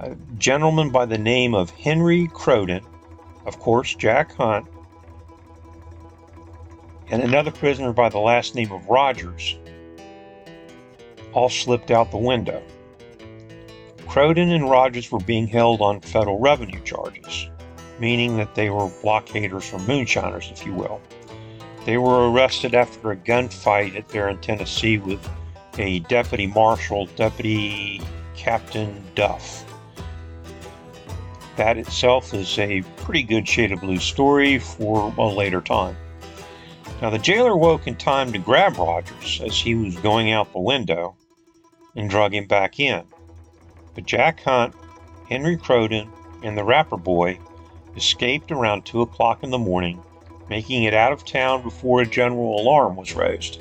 a 0.00 0.14
gentleman 0.38 0.90
by 0.90 1.06
the 1.06 1.18
name 1.18 1.54
of 1.54 1.70
Henry 1.70 2.28
Crowden, 2.32 2.84
of 3.44 3.58
course, 3.58 3.94
Jack 3.94 4.34
Hunt, 4.34 4.66
and 7.08 7.22
another 7.22 7.50
prisoner 7.50 7.92
by 7.92 8.08
the 8.08 8.18
last 8.18 8.54
name 8.54 8.72
of 8.72 8.86
Rogers 8.88 9.56
all 11.32 11.48
slipped 11.48 11.90
out 11.90 12.10
the 12.10 12.16
window. 12.16 12.62
Crowden 14.08 14.52
and 14.52 14.70
Rogers 14.70 15.10
were 15.10 15.20
being 15.20 15.46
held 15.46 15.80
on 15.80 16.00
federal 16.00 16.38
revenue 16.38 16.82
charges, 16.84 17.48
meaning 17.98 18.36
that 18.36 18.54
they 18.54 18.70
were 18.70 18.88
blockaders 19.02 19.72
or 19.72 19.78
moonshiners, 19.80 20.50
if 20.50 20.64
you 20.64 20.72
will. 20.72 21.00
They 21.84 21.98
were 21.98 22.30
arrested 22.30 22.74
after 22.74 23.12
a 23.12 23.16
gunfight 23.16 23.96
at 23.96 24.08
there 24.08 24.28
in 24.28 24.38
Tennessee 24.38 24.98
with 24.98 25.28
a 25.78 26.00
deputy 26.00 26.46
marshal, 26.46 27.06
Deputy 27.16 28.00
Captain 28.34 29.04
Duff. 29.14 29.64
That 31.56 31.78
itself 31.78 32.34
is 32.34 32.58
a 32.58 32.82
pretty 32.96 33.22
good 33.22 33.46
shade 33.46 33.72
of 33.72 33.80
blue 33.80 33.98
story 33.98 34.58
for 34.58 35.12
a 35.16 35.26
later 35.26 35.60
time. 35.60 35.96
Now, 37.00 37.10
the 37.10 37.18
jailer 37.18 37.56
woke 37.56 37.86
in 37.86 37.96
time 37.96 38.32
to 38.32 38.38
grab 38.38 38.78
Rogers 38.78 39.40
as 39.44 39.58
he 39.58 39.74
was 39.74 39.96
going 39.96 40.32
out 40.32 40.52
the 40.52 40.60
window 40.60 41.14
and 41.94 42.08
drug 42.08 42.34
him 42.34 42.46
back 42.46 42.80
in. 42.80 43.04
But 43.96 44.06
Jack 44.06 44.40
Hunt, 44.44 44.76
Henry 45.28 45.56
Crowden, 45.56 46.08
and 46.44 46.56
the 46.56 46.62
Rapper 46.62 46.96
Boy 46.96 47.40
escaped 47.96 48.52
around 48.52 48.84
2 48.84 49.00
o'clock 49.00 49.42
in 49.42 49.50
the 49.50 49.58
morning, 49.58 50.00
making 50.48 50.84
it 50.84 50.94
out 50.94 51.10
of 51.10 51.24
town 51.24 51.64
before 51.64 52.02
a 52.02 52.06
general 52.06 52.60
alarm 52.60 52.94
was 52.94 53.14
raised. 53.14 53.60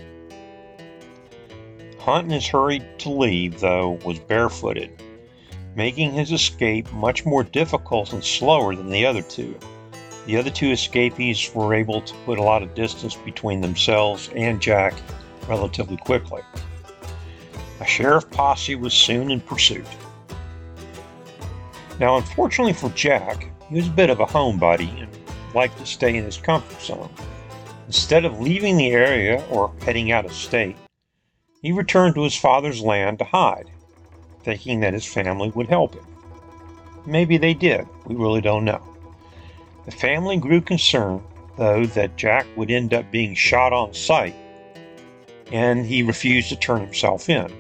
Hunt, 1.98 2.25
in 2.25 2.34
his 2.34 2.46
hurry 2.46 2.84
to 3.00 3.10
leave, 3.10 3.60
though, 3.60 3.98
was 4.06 4.20
barefooted 4.20 4.92
making 5.75 6.13
his 6.13 6.32
escape 6.32 6.92
much 6.94 7.25
more 7.25 7.44
difficult 7.44 8.13
and 8.13 8.24
slower 8.24 8.75
than 8.75 8.89
the 8.89 9.06
other 9.06 9.22
two. 9.22 9.58
The 10.25 10.38
other 10.38 10.50
two 10.50 10.72
escapees 10.72 11.51
were 11.54 11.74
able 11.74 12.01
to 12.01 12.13
put 12.25 12.39
a 12.39 12.44
lot 12.44 12.63
of 12.63 12.74
distance 12.74 13.15
between 13.15 13.62
themselves 13.62 14.30
and 14.36 14.62
Jack 14.62 14.96
relatively 15.48 15.98
quickly. 15.98 16.42
A 17.82 17.86
sheriff 17.86 18.30
posse 18.32 18.75
was 18.75 18.94
soon 18.94 19.30
in 19.30 19.42
pursuit. 19.42 19.86
Now, 22.00 22.18
unfortunately 22.18 22.74
for 22.74 22.90
Jack, 22.90 23.50
he 23.70 23.75
was 23.75 23.88
a 23.88 23.92
bit 23.92 24.10
of 24.10 24.20
a 24.20 24.25
homebody 24.25 25.02
and 25.02 25.12
liked 25.54 25.78
to 25.80 25.86
stay 25.86 26.16
in 26.16 26.25
his 26.25 26.38
comfort 26.38 26.82
zone. 26.82 27.10
Instead 27.88 28.25
of 28.25 28.40
leaving 28.40 28.78
the 28.78 28.92
area 28.92 29.44
or 29.50 29.74
heading 29.82 30.12
out 30.12 30.25
of 30.25 30.34
state, 30.34 30.75
he 31.62 31.72
returned 31.72 32.16
to 32.16 32.24
his 32.24 32.36
father's 32.36 32.82
land 32.82 33.20
to 33.20 33.25
hide 33.25 33.70
thinking 34.46 34.80
that 34.80 34.94
his 34.94 35.06
family 35.06 35.50
would 35.56 35.68
help 35.68 35.96
him. 35.96 36.06
Maybe 37.06 37.38
they 37.38 37.56
did, 37.56 37.88
we 38.06 38.16
really 38.16 38.42
don't 38.42 38.64
know. 38.64 38.82
The 39.86 39.92
family 39.92 40.38
grew 40.38 40.62
concerned, 40.62 41.22
though, 41.58 41.86
that 41.88 42.16
Jack 42.16 42.46
would 42.56 42.72
end 42.72 42.94
up 42.94 43.12
being 43.12 43.34
shot 43.34 43.74
on 43.74 43.94
sight, 43.94 44.36
and 45.52 45.86
he 45.86 46.04
refused 46.04 46.50
to 46.50 46.56
turn 46.56 46.82
himself 46.82 47.28
in. 47.28 47.52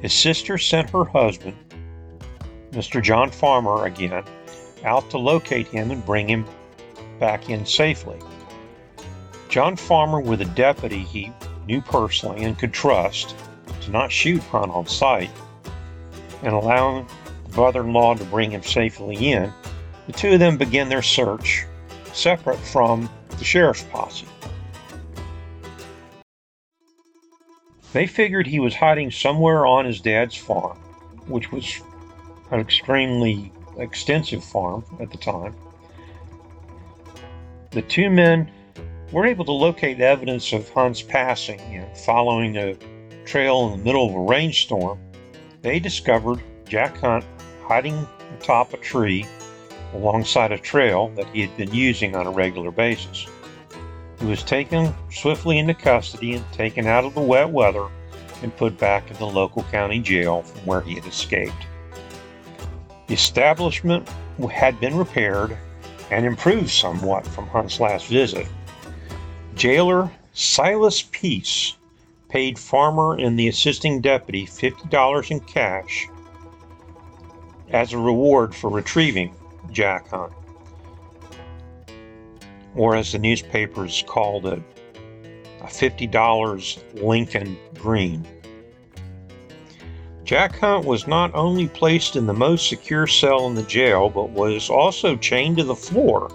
His 0.00 0.12
sister 0.12 0.58
sent 0.58 0.90
her 0.90 1.04
husband, 1.04 1.56
Mr. 2.74 3.02
John 3.02 3.30
Farmer, 3.30 3.84
again, 3.84 4.24
out 4.84 5.08
to 5.10 5.18
locate 5.18 5.68
him 5.68 5.90
and 5.90 6.04
bring 6.04 6.28
him 6.28 6.44
back 7.18 7.48
in 7.48 7.64
safely. 7.64 8.18
John 9.48 9.76
Farmer, 9.76 10.20
with 10.20 10.40
a 10.40 10.46
deputy 10.46 11.04
he 11.04 11.32
knew 11.66 11.80
personally 11.80 12.42
and 12.44 12.58
could 12.58 12.72
trust, 12.72 13.36
to 13.82 13.90
not 13.90 14.10
shoot 14.10 14.42
Hunt 14.42 14.72
on 14.72 14.86
sight, 14.86 15.30
and 16.42 16.52
allowing 16.52 17.06
the 17.44 17.50
brother 17.50 17.82
in 17.82 17.92
law 17.92 18.14
to 18.14 18.24
bring 18.24 18.50
him 18.50 18.62
safely 18.62 19.16
in, 19.30 19.52
the 20.06 20.12
two 20.12 20.32
of 20.32 20.40
them 20.40 20.56
begin 20.56 20.88
their 20.88 21.02
search 21.02 21.64
separate 22.12 22.58
from 22.58 23.08
the 23.38 23.44
sheriff's 23.44 23.84
posse. 23.84 24.26
They 27.92 28.08
figured 28.08 28.46
he 28.46 28.58
was 28.58 28.74
hiding 28.74 29.12
somewhere 29.12 29.66
on 29.66 29.84
his 29.84 30.00
dad's 30.00 30.34
farm, 30.34 30.76
which 31.28 31.52
was 31.52 31.80
an 32.54 32.60
extremely 32.60 33.52
extensive 33.78 34.44
farm 34.44 34.84
at 35.00 35.10
the 35.10 35.18
time. 35.18 35.54
The 37.72 37.82
two 37.82 38.08
men 38.08 38.50
were 39.10 39.26
able 39.26 39.44
to 39.44 39.52
locate 39.52 40.00
evidence 40.00 40.52
of 40.52 40.68
Hunt's 40.70 41.02
passing 41.02 41.60
and 41.60 41.96
following 41.98 42.56
a 42.56 42.76
trail 43.24 43.66
in 43.66 43.78
the 43.78 43.84
middle 43.84 44.08
of 44.08 44.14
a 44.14 44.20
rainstorm 44.20 44.98
they 45.62 45.80
discovered 45.80 46.42
Jack 46.68 46.98
Hunt 46.98 47.24
hiding 47.62 48.06
atop 48.38 48.74
a 48.74 48.76
tree 48.76 49.26
alongside 49.94 50.52
a 50.52 50.58
trail 50.58 51.08
that 51.16 51.26
he 51.28 51.40
had 51.40 51.56
been 51.56 51.72
using 51.72 52.14
on 52.14 52.26
a 52.26 52.30
regular 52.30 52.70
basis. 52.70 53.26
He 54.20 54.26
was 54.26 54.42
taken 54.42 54.94
swiftly 55.10 55.58
into 55.58 55.72
custody 55.72 56.34
and 56.34 56.52
taken 56.52 56.86
out 56.86 57.04
of 57.04 57.14
the 57.14 57.20
wet 57.20 57.48
weather 57.48 57.88
and 58.42 58.54
put 58.56 58.78
back 58.78 59.10
in 59.10 59.16
the 59.16 59.26
local 59.26 59.62
county 59.64 60.00
jail 60.00 60.42
from 60.42 60.66
where 60.66 60.82
he 60.82 60.96
had 60.96 61.06
escaped. 61.06 61.66
The 63.06 63.14
establishment 63.14 64.08
had 64.50 64.80
been 64.80 64.96
repaired 64.96 65.56
and 66.10 66.24
improved 66.24 66.70
somewhat 66.70 67.26
from 67.26 67.46
Hunt's 67.48 67.80
last 67.80 68.06
visit. 68.06 68.46
Jailer 69.54 70.10
Silas 70.32 71.02
Peace 71.02 71.76
paid 72.28 72.58
Farmer 72.58 73.14
and 73.14 73.38
the 73.38 73.48
assisting 73.48 74.00
deputy 74.00 74.46
$50 74.46 75.30
in 75.30 75.40
cash 75.40 76.08
as 77.70 77.92
a 77.92 77.98
reward 77.98 78.54
for 78.54 78.70
retrieving 78.70 79.34
Jack 79.70 80.08
Hunt. 80.08 80.32
Or 82.74 82.96
as 82.96 83.12
the 83.12 83.18
newspapers 83.18 84.02
called 84.06 84.46
it, 84.46 84.62
a 85.60 85.66
$50 85.66 87.02
Lincoln 87.02 87.56
Green. 87.74 88.26
Jack 90.24 90.58
Hunt 90.58 90.86
was 90.86 91.06
not 91.06 91.34
only 91.34 91.68
placed 91.68 92.16
in 92.16 92.24
the 92.24 92.32
most 92.32 92.70
secure 92.70 93.06
cell 93.06 93.46
in 93.46 93.54
the 93.54 93.62
jail, 93.62 94.08
but 94.08 94.30
was 94.30 94.70
also 94.70 95.16
chained 95.16 95.58
to 95.58 95.64
the 95.64 95.74
floor 95.74 96.30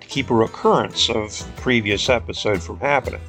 to 0.00 0.06
keep 0.06 0.30
a 0.30 0.34
recurrence 0.34 1.10
of 1.10 1.38
the 1.38 1.60
previous 1.60 2.08
episode 2.08 2.62
from 2.62 2.80
happening. 2.80 3.20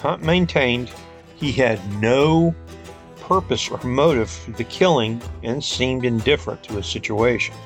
Hunt 0.00 0.22
maintained 0.22 0.88
he 1.34 1.50
had 1.50 1.80
no 2.00 2.54
purpose 3.22 3.68
or 3.68 3.82
motive 3.82 4.30
for 4.30 4.52
the 4.52 4.64
killing 4.64 5.20
and 5.42 5.62
seemed 5.62 6.04
indifferent 6.04 6.62
to 6.64 6.74
his 6.74 6.86
situation. 6.86 7.56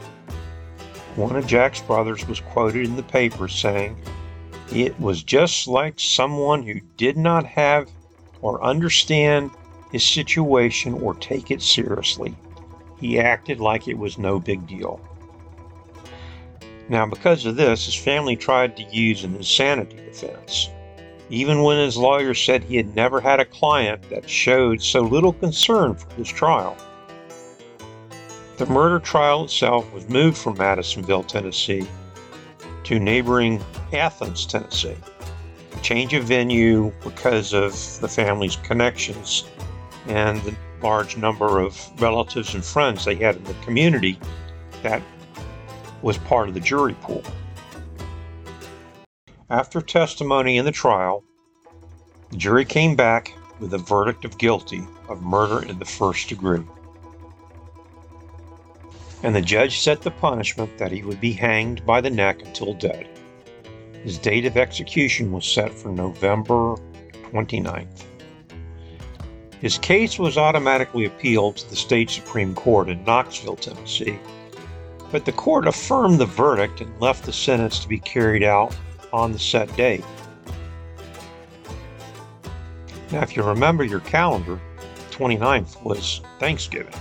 One 1.16 1.36
of 1.36 1.46
Jack's 1.46 1.82
brothers 1.82 2.26
was 2.26 2.40
quoted 2.40 2.86
in 2.86 2.96
the 2.96 3.02
paper 3.02 3.46
saying, 3.46 4.00
It 4.72 4.98
was 4.98 5.22
just 5.22 5.68
like 5.68 6.00
someone 6.00 6.62
who 6.62 6.80
did 6.96 7.18
not 7.18 7.44
have 7.44 7.90
or 8.40 8.62
understand 8.64 9.50
his 9.94 10.04
situation 10.04 10.92
or 10.94 11.14
take 11.14 11.50
it 11.50 11.62
seriously. 11.62 12.34
He 13.00 13.18
acted 13.18 13.60
like 13.60 13.88
it 13.88 13.98
was 13.98 14.18
no 14.18 14.38
big 14.38 14.66
deal. 14.66 15.00
Now, 16.88 17.06
because 17.06 17.46
of 17.46 17.56
this, 17.56 17.86
his 17.86 17.94
family 17.94 18.36
tried 18.36 18.76
to 18.76 18.82
use 18.94 19.24
an 19.24 19.34
insanity 19.34 19.96
defense 19.96 20.68
even 21.30 21.62
when 21.62 21.78
his 21.78 21.96
lawyer 21.96 22.34
said 22.34 22.62
he 22.62 22.76
had 22.76 22.94
never 22.94 23.20
had 23.20 23.40
a 23.40 23.44
client 23.44 24.02
that 24.10 24.28
showed 24.28 24.82
so 24.82 25.00
little 25.00 25.32
concern 25.32 25.94
for 25.94 26.12
his 26.14 26.28
trial. 26.28 26.76
The 28.56 28.66
murder 28.66 28.98
trial 28.98 29.44
itself 29.44 29.90
was 29.92 30.08
moved 30.08 30.36
from 30.36 30.58
Madisonville, 30.58 31.24
Tennessee 31.24 31.88
to 32.84 33.00
neighboring 33.00 33.64
Athens, 33.92 34.44
Tennessee. 34.46 34.96
A 35.72 35.80
change 35.80 36.12
of 36.14 36.24
venue 36.24 36.92
because 37.02 37.54
of 37.54 37.72
the 38.00 38.08
family's 38.08 38.56
connections 38.56 39.44
and 40.06 40.40
the 40.42 40.54
large 40.82 41.16
number 41.16 41.60
of 41.60 41.78
relatives 42.00 42.54
and 42.54 42.64
friends 42.64 43.04
they 43.04 43.14
had 43.14 43.36
in 43.36 43.44
the 43.44 43.54
community 43.64 44.18
that 44.82 45.02
was 46.02 46.18
part 46.18 46.48
of 46.48 46.54
the 46.54 46.60
jury 46.60 46.94
pool. 47.00 47.22
After 49.48 49.80
testimony 49.80 50.58
in 50.58 50.64
the 50.64 50.72
trial, 50.72 51.24
the 52.30 52.36
jury 52.36 52.64
came 52.64 52.96
back 52.96 53.32
with 53.60 53.72
a 53.72 53.78
verdict 53.78 54.24
of 54.24 54.36
guilty 54.38 54.82
of 55.08 55.22
murder 55.22 55.64
in 55.64 55.78
the 55.78 55.84
first 55.84 56.28
degree. 56.28 56.64
And 59.22 59.34
the 59.34 59.40
judge 59.40 59.78
set 59.78 60.02
the 60.02 60.10
punishment 60.10 60.76
that 60.76 60.92
he 60.92 61.02
would 61.02 61.20
be 61.20 61.32
hanged 61.32 61.86
by 61.86 62.02
the 62.02 62.10
neck 62.10 62.42
until 62.42 62.74
dead. 62.74 63.08
His 64.02 64.18
date 64.18 64.44
of 64.44 64.58
execution 64.58 65.32
was 65.32 65.46
set 65.46 65.72
for 65.72 65.88
November 65.88 66.76
29th. 67.30 68.04
His 69.64 69.78
case 69.78 70.18
was 70.18 70.36
automatically 70.36 71.06
appealed 71.06 71.56
to 71.56 71.70
the 71.70 71.74
state 71.74 72.10
Supreme 72.10 72.54
Court 72.54 72.90
in 72.90 73.02
Knoxville, 73.02 73.56
Tennessee, 73.56 74.18
but 75.10 75.24
the 75.24 75.32
court 75.32 75.66
affirmed 75.66 76.18
the 76.18 76.26
verdict 76.26 76.82
and 76.82 77.00
left 77.00 77.24
the 77.24 77.32
sentence 77.32 77.78
to 77.78 77.88
be 77.88 77.98
carried 77.98 78.42
out 78.42 78.76
on 79.10 79.32
the 79.32 79.38
set 79.38 79.74
date. 79.74 80.04
Now, 83.10 83.22
if 83.22 83.38
you 83.38 83.42
remember 83.42 83.84
your 83.84 84.00
calendar, 84.00 84.60
29th 85.12 85.82
was 85.82 86.20
Thanksgiving. 86.38 86.92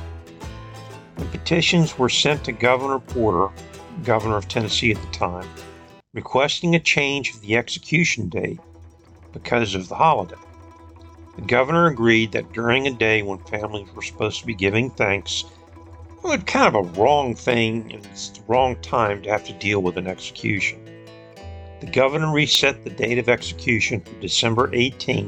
The 1.17 1.26
petitions 1.26 1.99
were 1.99 2.08
sent 2.08 2.45
to 2.45 2.54
Governor 2.54 2.99
Porter, 2.99 3.54
governor 4.06 4.38
of 4.38 4.47
Tennessee 4.47 4.93
at 4.93 5.02
the 5.02 5.12
time, 5.12 5.49
requesting 6.13 6.76
a 6.76 6.80
change 6.80 7.34
of 7.34 7.41
the 7.41 7.58
execution 7.58 8.30
date 8.30 8.62
because 9.34 9.76
of 9.76 9.89
the 9.89 9.95
holiday. 9.95 10.38
The 11.36 11.41
governor 11.41 11.88
agreed 11.88 12.32
that 12.34 12.54
during 12.54 12.86
a 12.86 12.91
day 12.91 13.24
when 13.24 13.39
families 13.39 13.91
were 13.96 14.04
supposed 14.04 14.39
to 14.41 14.46
be 14.46 14.54
giving 14.54 14.91
thanks, 14.91 15.46
it 16.24 16.24
was 16.24 16.43
kind 16.46 16.74
of 16.74 16.76
a 16.76 17.02
wrong 17.02 17.34
thing 17.36 17.91
and 17.91 18.06
it's 18.06 18.30
the 18.30 18.41
wrong 18.48 18.76
time 18.82 19.22
to 19.24 19.30
have 19.30 19.43
to 19.46 19.54
deal 19.54 19.82
with 19.82 19.98
an 19.98 20.08
execution. 20.08 20.80
The 21.82 21.91
governor 21.91 22.32
reset 22.32 22.84
the 22.84 22.91
date 22.91 23.17
of 23.17 23.28
execution 23.28 24.00
for 24.00 24.13
December 24.22 24.69
18, 24.74 25.26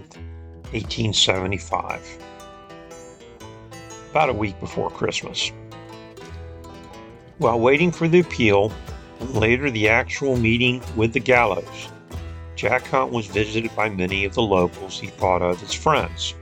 1875, 0.72 2.18
about 4.12 4.30
a 4.30 4.34
week 4.34 4.58
before 4.60 4.90
Christmas. 4.90 5.52
While 7.40 7.60
waiting 7.60 7.92
for 7.92 8.08
the 8.08 8.22
appeal 8.22 8.72
and 9.20 9.34
later 9.34 9.70
the 9.70 9.90
actual 9.90 10.38
meeting 10.38 10.82
with 10.96 11.12
the 11.12 11.20
gallows, 11.20 11.90
Jack 12.56 12.88
Hunt 12.88 13.12
was 13.12 13.28
visited 13.28 13.76
by 13.76 13.90
many 13.90 14.24
of 14.24 14.34
the 14.34 14.42
locals 14.42 15.00
he 15.00 15.08
thought 15.08 15.42
of 15.42 15.62
as 15.62 15.74
friends. 15.74 16.34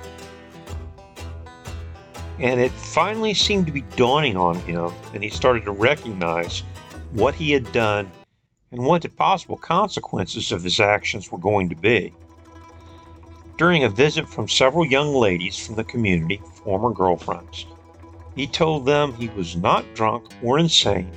And 2.40 2.60
it 2.60 2.72
finally 2.72 3.34
seemed 3.34 3.66
to 3.68 3.72
be 3.72 3.82
dawning 3.96 4.38
on 4.38 4.56
him, 4.62 4.92
and 5.14 5.24
he 5.24 5.30
started 5.30 5.66
to 5.66 5.72
recognize 5.72 6.64
what 7.12 7.34
he 7.36 7.52
had 7.52 7.72
done 7.72 8.12
and 8.72 8.84
what 8.84 9.02
the 9.02 9.10
possible 9.10 9.58
consequences 9.58 10.52
of 10.52 10.64
his 10.64 10.80
actions 10.80 11.32
were 11.32 11.38
going 11.38 11.70
to 11.70 11.76
be. 11.76 12.14
During 13.58 13.84
a 13.84 13.90
visit 13.90 14.28
from 14.28 14.48
several 14.48 14.86
young 14.86 15.14
ladies 15.14 15.58
from 15.58 15.76
the 15.76 15.84
community, 15.84 16.42
former 16.64 16.92
girlfriends, 16.92 17.68
he 18.36 18.48
told 18.48 18.86
them 18.86 19.14
he 19.14 19.30
was 19.30 19.56
not 19.56 19.86
drunk 19.94 20.26
or 20.42 20.58
insane, 20.58 21.12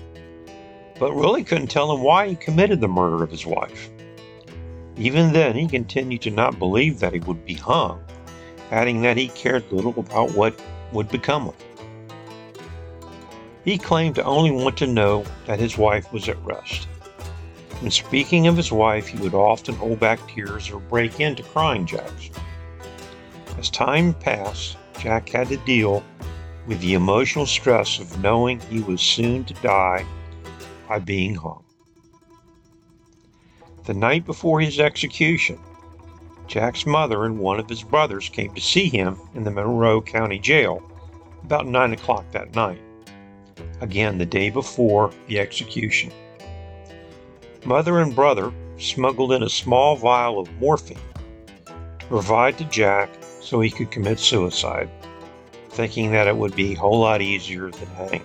but 0.98 1.14
really 1.14 1.42
couldn't 1.44 1.68
tell 1.68 1.88
them 1.88 2.02
why 2.02 2.28
he 2.28 2.36
committed 2.36 2.80
the 2.80 2.88
murder 2.88 3.24
of 3.24 3.30
his 3.30 3.46
wife. 3.46 3.90
Even 4.96 5.32
then, 5.32 5.54
he 5.54 5.68
continued 5.68 6.22
to 6.22 6.30
not 6.30 6.58
believe 6.58 7.00
that 7.00 7.12
he 7.12 7.20
would 7.20 7.44
be 7.44 7.54
hung, 7.54 8.02
adding 8.70 9.02
that 9.02 9.16
he 9.16 9.28
cared 9.28 9.70
little 9.70 9.94
about 9.98 10.32
what 10.32 10.58
would 10.92 11.08
become 11.10 11.48
of 11.48 11.54
him. 11.60 11.66
He 13.64 13.76
claimed 13.76 14.14
to 14.14 14.24
only 14.24 14.50
want 14.50 14.76
to 14.78 14.86
know 14.86 15.24
that 15.46 15.58
his 15.58 15.76
wife 15.76 16.12
was 16.12 16.28
at 16.28 16.42
rest. 16.44 16.88
When 17.80 17.90
speaking 17.90 18.46
of 18.46 18.56
his 18.56 18.72
wife, 18.72 19.06
he 19.06 19.18
would 19.18 19.34
often 19.34 19.74
hold 19.74 20.00
back 20.00 20.18
tears 20.28 20.70
or 20.70 20.80
break 20.80 21.20
into 21.20 21.42
crying 21.42 21.84
jacks. 21.84 22.30
As 23.58 23.68
time 23.68 24.14
passed, 24.14 24.78
Jack 24.98 25.28
had 25.28 25.48
to 25.48 25.58
deal 25.58 26.02
with 26.66 26.80
the 26.80 26.94
emotional 26.94 27.44
stress 27.44 27.98
of 27.98 28.20
knowing 28.22 28.60
he 28.60 28.80
was 28.80 29.02
soon 29.02 29.44
to 29.44 29.54
die 29.54 30.06
by 30.88 30.98
being 31.00 31.34
hung. 31.34 31.65
The 33.86 33.94
night 33.94 34.26
before 34.26 34.60
his 34.60 34.80
execution, 34.80 35.60
Jack's 36.48 36.86
mother 36.86 37.24
and 37.24 37.38
one 37.38 37.60
of 37.60 37.68
his 37.68 37.84
brothers 37.84 38.28
came 38.28 38.52
to 38.54 38.60
see 38.60 38.88
him 38.88 39.16
in 39.36 39.44
the 39.44 39.50
Monroe 39.52 40.02
County 40.02 40.40
Jail 40.40 40.82
about 41.44 41.68
9 41.68 41.92
o'clock 41.92 42.28
that 42.32 42.56
night. 42.56 42.80
Again, 43.80 44.18
the 44.18 44.26
day 44.26 44.50
before 44.50 45.12
the 45.28 45.38
execution. 45.38 46.10
Mother 47.64 48.00
and 48.00 48.12
brother 48.12 48.52
smuggled 48.76 49.30
in 49.30 49.44
a 49.44 49.48
small 49.48 49.94
vial 49.94 50.40
of 50.40 50.52
morphine 50.60 50.98
to 52.00 52.06
provide 52.06 52.58
to 52.58 52.64
Jack 52.64 53.08
so 53.40 53.60
he 53.60 53.70
could 53.70 53.92
commit 53.92 54.18
suicide, 54.18 54.90
thinking 55.70 56.10
that 56.10 56.26
it 56.26 56.36
would 56.36 56.56
be 56.56 56.72
a 56.72 56.78
whole 56.78 56.98
lot 56.98 57.22
easier 57.22 57.70
than 57.70 57.86
hanging. 57.90 58.24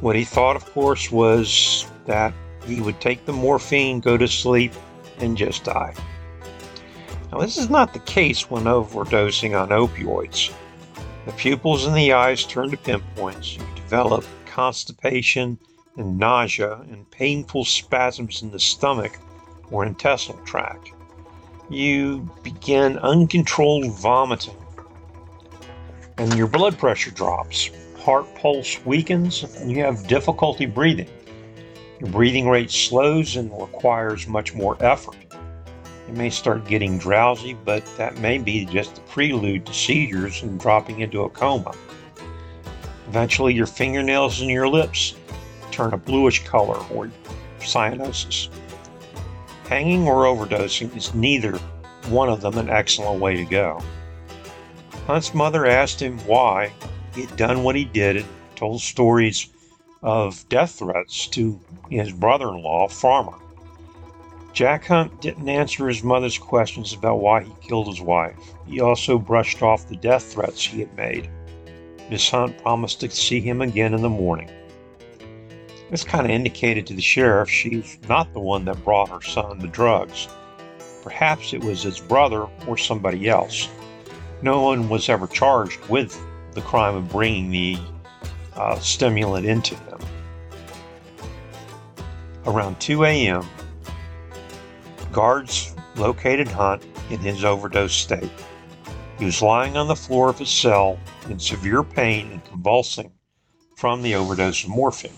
What 0.00 0.16
he 0.16 0.24
thought, 0.24 0.56
of 0.56 0.64
course, 0.72 1.12
was 1.12 1.86
that 2.06 2.34
he 2.66 2.80
would 2.80 3.00
take 3.00 3.24
the 3.24 3.32
morphine, 3.32 4.00
go 4.00 4.16
to 4.16 4.28
sleep, 4.28 4.72
and 5.18 5.36
just 5.36 5.64
die. 5.64 5.94
Now, 7.30 7.38
this 7.38 7.56
is 7.56 7.70
not 7.70 7.92
the 7.92 7.98
case 8.00 8.50
when 8.50 8.64
overdosing 8.64 9.60
on 9.60 9.70
opioids. 9.70 10.52
The 11.26 11.32
pupils 11.32 11.86
in 11.86 11.94
the 11.94 12.12
eyes 12.12 12.44
turn 12.44 12.70
to 12.70 12.76
pinpoints. 12.76 13.56
You 13.56 13.64
develop 13.74 14.24
constipation 14.46 15.58
and 15.96 16.18
nausea 16.18 16.80
and 16.90 17.10
painful 17.10 17.64
spasms 17.64 18.42
in 18.42 18.50
the 18.50 18.60
stomach 18.60 19.18
or 19.70 19.84
intestinal 19.86 20.44
tract. 20.44 20.90
You 21.70 22.28
begin 22.42 22.98
uncontrolled 22.98 23.98
vomiting, 23.98 24.56
and 26.18 26.34
your 26.34 26.46
blood 26.46 26.78
pressure 26.78 27.10
drops. 27.10 27.70
Heart 27.98 28.34
pulse 28.34 28.84
weakens, 28.84 29.44
and 29.56 29.70
you 29.70 29.82
have 29.82 30.06
difficulty 30.06 30.66
breathing. 30.66 31.08
Your 32.00 32.10
breathing 32.10 32.48
rate 32.48 32.70
slows 32.70 33.36
and 33.36 33.50
requires 33.52 34.26
much 34.26 34.54
more 34.54 34.76
effort. 34.80 35.16
You 36.08 36.14
may 36.14 36.28
start 36.28 36.66
getting 36.66 36.98
drowsy, 36.98 37.54
but 37.54 37.84
that 37.96 38.18
may 38.18 38.38
be 38.38 38.64
just 38.64 38.96
the 38.96 39.00
prelude 39.02 39.66
to 39.66 39.72
seizures 39.72 40.42
and 40.42 40.58
dropping 40.58 41.00
into 41.00 41.22
a 41.22 41.30
coma. 41.30 41.72
Eventually, 43.08 43.54
your 43.54 43.66
fingernails 43.66 44.40
and 44.40 44.50
your 44.50 44.68
lips 44.68 45.14
turn 45.70 45.94
a 45.94 45.96
bluish 45.96 46.44
color 46.44 46.78
or 46.92 47.10
cyanosis. 47.60 48.48
Hanging 49.68 50.06
or 50.06 50.24
overdosing 50.24 50.94
is 50.96 51.14
neither 51.14 51.58
one 52.08 52.28
of 52.28 52.40
them 52.40 52.58
an 52.58 52.68
excellent 52.68 53.20
way 53.20 53.36
to 53.36 53.44
go. 53.44 53.80
Hunt's 55.06 55.32
mother 55.32 55.66
asked 55.66 56.00
him 56.00 56.18
why 56.26 56.72
he 57.14 57.22
had 57.22 57.36
done 57.36 57.62
what 57.62 57.76
he 57.76 57.84
did 57.84 58.16
and 58.16 58.26
told 58.56 58.80
stories 58.80 59.48
of 60.04 60.46
death 60.50 60.72
threats 60.72 61.26
to 61.28 61.58
his 61.90 62.12
brother 62.12 62.48
in 62.48 62.62
law, 62.62 62.86
Farmer. 62.86 63.38
Jack 64.52 64.84
Hunt 64.84 65.20
didn't 65.20 65.48
answer 65.48 65.88
his 65.88 66.04
mother's 66.04 66.38
questions 66.38 66.92
about 66.92 67.20
why 67.20 67.42
he 67.42 67.52
killed 67.60 67.88
his 67.88 68.02
wife. 68.02 68.36
He 68.66 68.80
also 68.80 69.18
brushed 69.18 69.62
off 69.62 69.88
the 69.88 69.96
death 69.96 70.32
threats 70.32 70.64
he 70.64 70.80
had 70.80 70.94
made. 70.94 71.28
Miss 72.10 72.30
Hunt 72.30 72.56
promised 72.58 73.00
to 73.00 73.10
see 73.10 73.40
him 73.40 73.62
again 73.62 73.94
in 73.94 74.02
the 74.02 74.10
morning. 74.10 74.50
This 75.90 76.04
kind 76.04 76.26
of 76.26 76.30
indicated 76.30 76.86
to 76.86 76.94
the 76.94 77.02
sheriff 77.02 77.48
she's 77.48 77.98
not 78.06 78.32
the 78.34 78.40
one 78.40 78.66
that 78.66 78.84
brought 78.84 79.08
her 79.08 79.22
son 79.22 79.58
the 79.58 79.68
drugs. 79.68 80.28
Perhaps 81.02 81.54
it 81.54 81.64
was 81.64 81.82
his 81.82 81.98
brother 81.98 82.46
or 82.66 82.76
somebody 82.76 83.28
else. 83.28 83.68
No 84.42 84.60
one 84.60 84.90
was 84.90 85.08
ever 85.08 85.26
charged 85.26 85.80
with 85.86 86.18
the 86.52 86.62
crime 86.62 86.94
of 86.94 87.08
bringing 87.08 87.50
the 87.50 87.78
uh, 88.56 88.78
stimulant 88.78 89.46
into 89.46 89.74
him. 89.74 89.98
Around 92.46 92.80
2 92.80 93.04
a.m., 93.04 93.46
guards 95.12 95.74
located 95.96 96.48
Hunt 96.48 96.82
in 97.10 97.18
his 97.18 97.44
overdose 97.44 97.94
state. 97.94 98.30
He 99.18 99.24
was 99.24 99.42
lying 99.42 99.76
on 99.76 99.88
the 99.88 99.96
floor 99.96 100.28
of 100.28 100.38
his 100.38 100.50
cell 100.50 100.98
in 101.28 101.38
severe 101.38 101.82
pain 101.82 102.32
and 102.32 102.44
convulsing 102.44 103.12
from 103.76 104.02
the 104.02 104.14
overdose 104.14 104.64
of 104.64 104.70
morphine. 104.70 105.12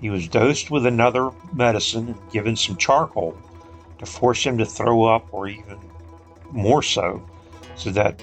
He 0.00 0.10
was 0.10 0.28
dosed 0.28 0.70
with 0.70 0.86
another 0.86 1.30
medicine 1.52 2.08
and 2.08 2.32
given 2.32 2.56
some 2.56 2.76
charcoal 2.76 3.36
to 3.98 4.06
force 4.06 4.44
him 4.44 4.58
to 4.58 4.64
throw 4.64 5.04
up, 5.04 5.28
or 5.32 5.48
even 5.48 5.78
more 6.52 6.82
so, 6.82 7.22
so 7.74 7.90
that 7.90 8.22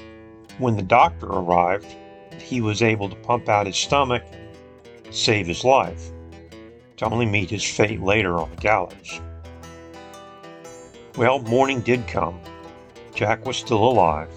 when 0.57 0.77
the 0.77 0.81
doctor 0.81 1.27
arrived, 1.27 1.93
he 2.41 2.61
was 2.61 2.81
able 2.81 3.09
to 3.09 3.15
pump 3.17 3.49
out 3.49 3.67
his 3.67 3.77
stomach 3.77 4.23
save 5.15 5.47
his 5.47 5.63
life, 5.63 6.11
to 6.97 7.05
only 7.05 7.25
meet 7.25 7.49
his 7.49 7.63
fate 7.63 8.01
later 8.01 8.37
on 8.37 8.49
the 8.51 8.57
gallows. 8.57 9.21
Well, 11.17 11.39
morning 11.39 11.81
did 11.81 12.07
come. 12.07 12.39
Jack 13.13 13.45
was 13.45 13.55
still 13.55 13.83
alive, 13.83 14.29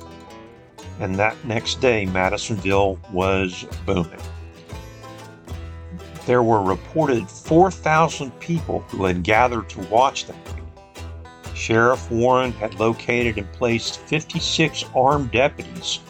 and 1.01 1.17
that 1.17 1.37
next 1.45 1.81
day, 1.81 2.07
Madisonville 2.07 2.99
was 3.13 3.67
booming. 3.85 4.21
There 6.27 6.43
were 6.43 6.63
reported 6.63 7.29
4,000 7.29 8.31
people 8.39 8.81
who 8.81 9.05
had 9.05 9.23
gathered 9.23 9.69
to 9.71 9.81
watch 9.89 10.27
the 10.27 10.35
meeting. 10.35 10.71
Sheriff 11.55 12.09
Warren 12.11 12.53
had 12.53 12.79
located 12.79 13.39
and 13.39 13.53
placed 13.53 14.01
56 14.03 14.85
armed 14.95 15.33
deputies 15.33 16.01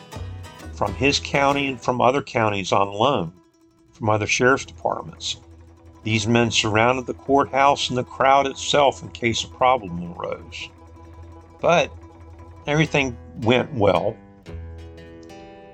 from 0.78 0.94
his 0.94 1.18
county 1.18 1.66
and 1.66 1.80
from 1.80 2.00
other 2.00 2.22
counties 2.22 2.70
on 2.70 2.92
loan 2.92 3.32
from 3.98 4.08
other 4.08 4.28
sheriff's 4.28 4.64
departments. 4.64 5.38
These 6.04 6.28
men 6.28 6.52
surrounded 6.52 7.06
the 7.06 7.14
courthouse 7.14 7.88
and 7.88 7.98
the 7.98 8.04
crowd 8.04 8.46
itself 8.46 9.02
in 9.02 9.08
case 9.08 9.42
a 9.42 9.48
problem 9.48 10.14
arose. 10.14 10.68
But 11.60 11.92
everything 12.68 13.16
went 13.40 13.74
well. 13.74 14.16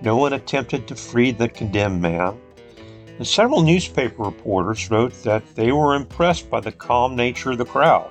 No 0.01 0.17
one 0.17 0.33
attempted 0.33 0.88
to 0.88 0.97
free 0.97 1.33
the 1.33 1.51
condemned 1.51 2.01
man, 2.01 2.40
and 3.19 3.27
several 3.27 3.62
newspaper 3.62 4.23
reporters 4.23 4.90
wrote 4.90 5.12
that 5.23 5.55
they 5.55 5.71
were 5.71 5.95
impressed 5.95 6.49
by 6.49 6.61
the 6.61 6.73
calm 6.73 7.14
nature 7.14 7.51
of 7.51 7.59
the 7.59 7.67
crowd. 7.67 8.11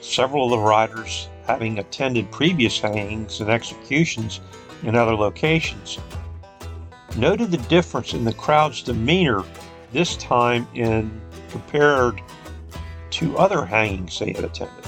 Several 0.00 0.46
of 0.46 0.50
the 0.50 0.58
writers, 0.58 1.28
having 1.46 1.78
attended 1.78 2.30
previous 2.32 2.80
hangings 2.80 3.40
and 3.40 3.48
executions 3.48 4.40
in 4.82 4.96
other 4.96 5.14
locations, 5.14 5.98
noted 7.16 7.50
the 7.50 7.58
difference 7.68 8.14
in 8.14 8.24
the 8.24 8.32
crowd's 8.32 8.82
demeanor 8.82 9.44
this 9.92 10.16
time 10.16 10.66
in 10.74 11.20
compared 11.50 12.20
to 13.10 13.38
other 13.38 13.64
hangings 13.64 14.18
they 14.18 14.32
had 14.32 14.44
attended. 14.44 14.84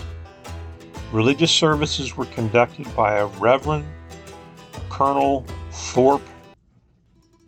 Religious 1.12 1.52
services 1.52 2.16
were 2.16 2.26
conducted 2.26 2.86
by 2.96 3.18
a 3.18 3.26
Reverend 3.26 3.86
Colonel 4.90 5.46
Thorpe 5.70 6.26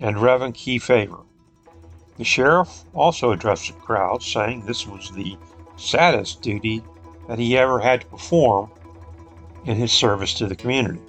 and 0.00 0.20
Reverend 0.20 0.54
Key 0.54 0.78
Favor. 0.78 1.18
The 2.16 2.24
sheriff 2.24 2.84
also 2.94 3.32
addressed 3.32 3.68
the 3.68 3.72
crowd, 3.74 4.22
saying 4.22 4.66
this 4.66 4.86
was 4.86 5.10
the 5.10 5.36
saddest 5.76 6.42
duty 6.42 6.82
that 7.28 7.38
he 7.38 7.56
ever 7.56 7.78
had 7.78 8.02
to 8.02 8.06
perform 8.06 8.70
in 9.66 9.76
his 9.76 9.92
service 9.92 10.34
to 10.34 10.46
the 10.46 10.56
community. 10.56 11.00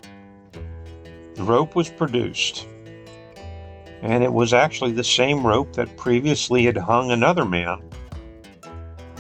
The 1.36 1.44
rope 1.44 1.76
was 1.76 1.90
produced, 1.90 2.68
and 4.02 4.24
it 4.24 4.32
was 4.32 4.54
actually 4.54 4.92
the 4.92 5.04
same 5.04 5.46
rope 5.46 5.74
that 5.74 5.98
previously 5.98 6.66
had 6.66 6.78
hung 6.78 7.12
another 7.12 7.46
man 7.46 7.82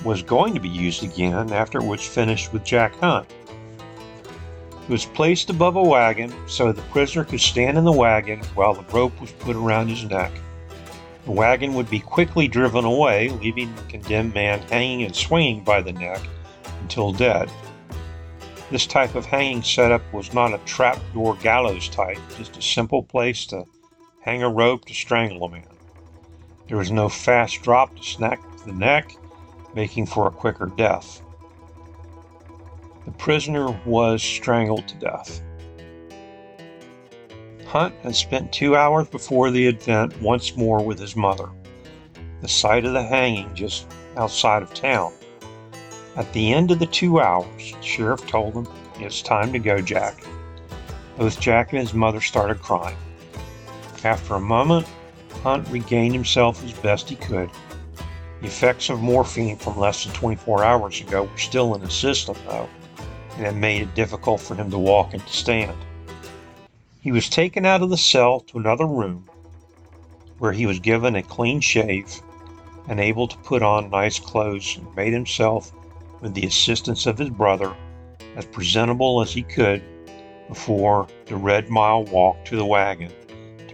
was 0.05 0.23
going 0.23 0.53
to 0.53 0.59
be 0.59 0.69
used 0.69 1.03
again 1.03 1.51
after 1.51 1.79
it 1.79 1.85
was 1.85 2.05
finished 2.05 2.53
with 2.53 2.63
Jack 2.63 2.95
Hunt. 2.95 3.29
It 4.83 4.89
was 4.89 5.05
placed 5.05 5.49
above 5.49 5.75
a 5.75 5.83
wagon 5.83 6.33
so 6.47 6.71
the 6.71 6.81
prisoner 6.83 7.25
could 7.25 7.41
stand 7.41 7.77
in 7.77 7.83
the 7.83 7.91
wagon 7.91 8.39
while 8.55 8.73
the 8.73 8.85
rope 8.93 9.19
was 9.19 9.31
put 9.33 9.55
around 9.55 9.89
his 9.89 10.05
neck. 10.05 10.31
The 11.25 11.31
wagon 11.31 11.73
would 11.73 11.89
be 11.89 11.99
quickly 11.99 12.47
driven 12.47 12.85
away, 12.85 13.29
leaving 13.29 13.75
the 13.75 13.81
condemned 13.83 14.33
man 14.33 14.61
hanging 14.63 15.03
and 15.03 15.15
swinging 15.15 15.63
by 15.63 15.81
the 15.81 15.93
neck 15.93 16.21
until 16.81 17.11
dead. 17.11 17.51
This 18.71 18.87
type 18.87 19.15
of 19.15 19.25
hanging 19.25 19.61
setup 19.61 20.01
was 20.13 20.33
not 20.33 20.53
a 20.53 20.59
trapdoor 20.59 21.35
gallows 21.35 21.89
type, 21.89 22.19
just 22.37 22.57
a 22.57 22.61
simple 22.61 23.03
place 23.03 23.45
to 23.47 23.65
hang 24.29 24.43
a 24.43 24.47
rope 24.49 24.85
to 24.85 24.93
strangle 24.93 25.43
a 25.43 25.49
man. 25.49 25.63
There 26.67 26.77
was 26.77 26.91
no 26.91 27.09
fast 27.09 27.63
drop 27.63 27.95
to 27.95 28.03
snap 28.03 28.39
the 28.63 28.71
neck, 28.71 29.11
making 29.73 30.05
for 30.05 30.27
a 30.27 30.31
quicker 30.31 30.67
death. 30.67 31.23
The 33.05 33.11
prisoner 33.13 33.71
was 33.87 34.21
strangled 34.21 34.87
to 34.87 34.95
death. 34.97 35.41
Hunt 37.65 37.95
had 38.03 38.15
spent 38.15 38.53
two 38.53 38.75
hours 38.75 39.07
before 39.07 39.49
the 39.49 39.65
event 39.65 40.21
once 40.21 40.55
more 40.55 40.83
with 40.85 40.99
his 40.99 41.15
mother, 41.15 41.49
the 42.41 42.47
site 42.47 42.85
of 42.85 42.93
the 42.93 43.01
hanging 43.01 43.55
just 43.55 43.87
outside 44.15 44.61
of 44.61 44.75
town. 44.75 45.11
At 46.15 46.31
the 46.33 46.53
end 46.53 46.69
of 46.69 46.77
the 46.77 46.85
two 46.85 47.19
hours, 47.19 47.73
the 47.73 47.81
sheriff 47.81 48.27
told 48.27 48.53
him, 48.53 48.67
It's 48.99 49.23
time 49.23 49.51
to 49.53 49.59
go, 49.59 49.81
Jack. 49.81 50.23
Both 51.17 51.39
Jack 51.39 51.73
and 51.73 51.81
his 51.81 51.95
mother 51.95 52.21
started 52.21 52.61
crying. 52.61 52.95
After 54.03 54.35
a 54.35 54.39
moment, 54.39 54.87
Hunt 55.43 55.67
regained 55.67 56.13
himself 56.13 56.63
as 56.63 56.71
best 56.71 57.09
he 57.09 57.17
could. 57.17 57.49
The 58.39 58.47
effects 58.47 58.89
of 58.89 59.01
morphine 59.01 59.57
from 59.57 59.77
less 59.77 60.05
than 60.05 60.13
24 60.13 60.63
hours 60.63 61.01
ago 61.01 61.23
were 61.23 61.37
still 61.37 61.75
in 61.75 61.81
his 61.81 61.93
system, 61.93 62.37
though, 62.47 62.69
and 63.35 63.45
it 63.45 63.55
made 63.55 63.81
it 63.81 63.95
difficult 63.95 64.39
for 64.39 64.55
him 64.55 64.71
to 64.71 64.77
walk 64.77 65.13
and 65.13 65.25
to 65.25 65.33
stand. 65.33 65.75
He 67.01 67.11
was 67.11 67.27
taken 67.27 67.65
out 67.65 67.81
of 67.81 67.89
the 67.89 67.97
cell 67.97 68.39
to 68.41 68.57
another 68.57 68.85
room 68.85 69.25
where 70.37 70.53
he 70.53 70.65
was 70.65 70.79
given 70.79 71.17
a 71.17 71.23
clean 71.23 71.59
shave 71.59 72.21
and 72.87 73.01
able 73.01 73.27
to 73.27 73.37
put 73.39 73.61
on 73.61 73.89
nice 73.89 74.17
clothes 74.17 74.77
and 74.77 74.95
made 74.95 75.11
himself, 75.11 75.73
with 76.21 76.33
the 76.33 76.45
assistance 76.45 77.05
of 77.05 77.17
his 77.17 77.29
brother, 77.29 77.75
as 78.37 78.45
presentable 78.45 79.19
as 79.19 79.33
he 79.33 79.43
could 79.43 79.83
before 80.47 81.05
the 81.25 81.35
Red 81.35 81.69
Mile 81.69 82.05
walk 82.05 82.45
to 82.45 82.55
the 82.55 82.65
wagon 82.65 83.11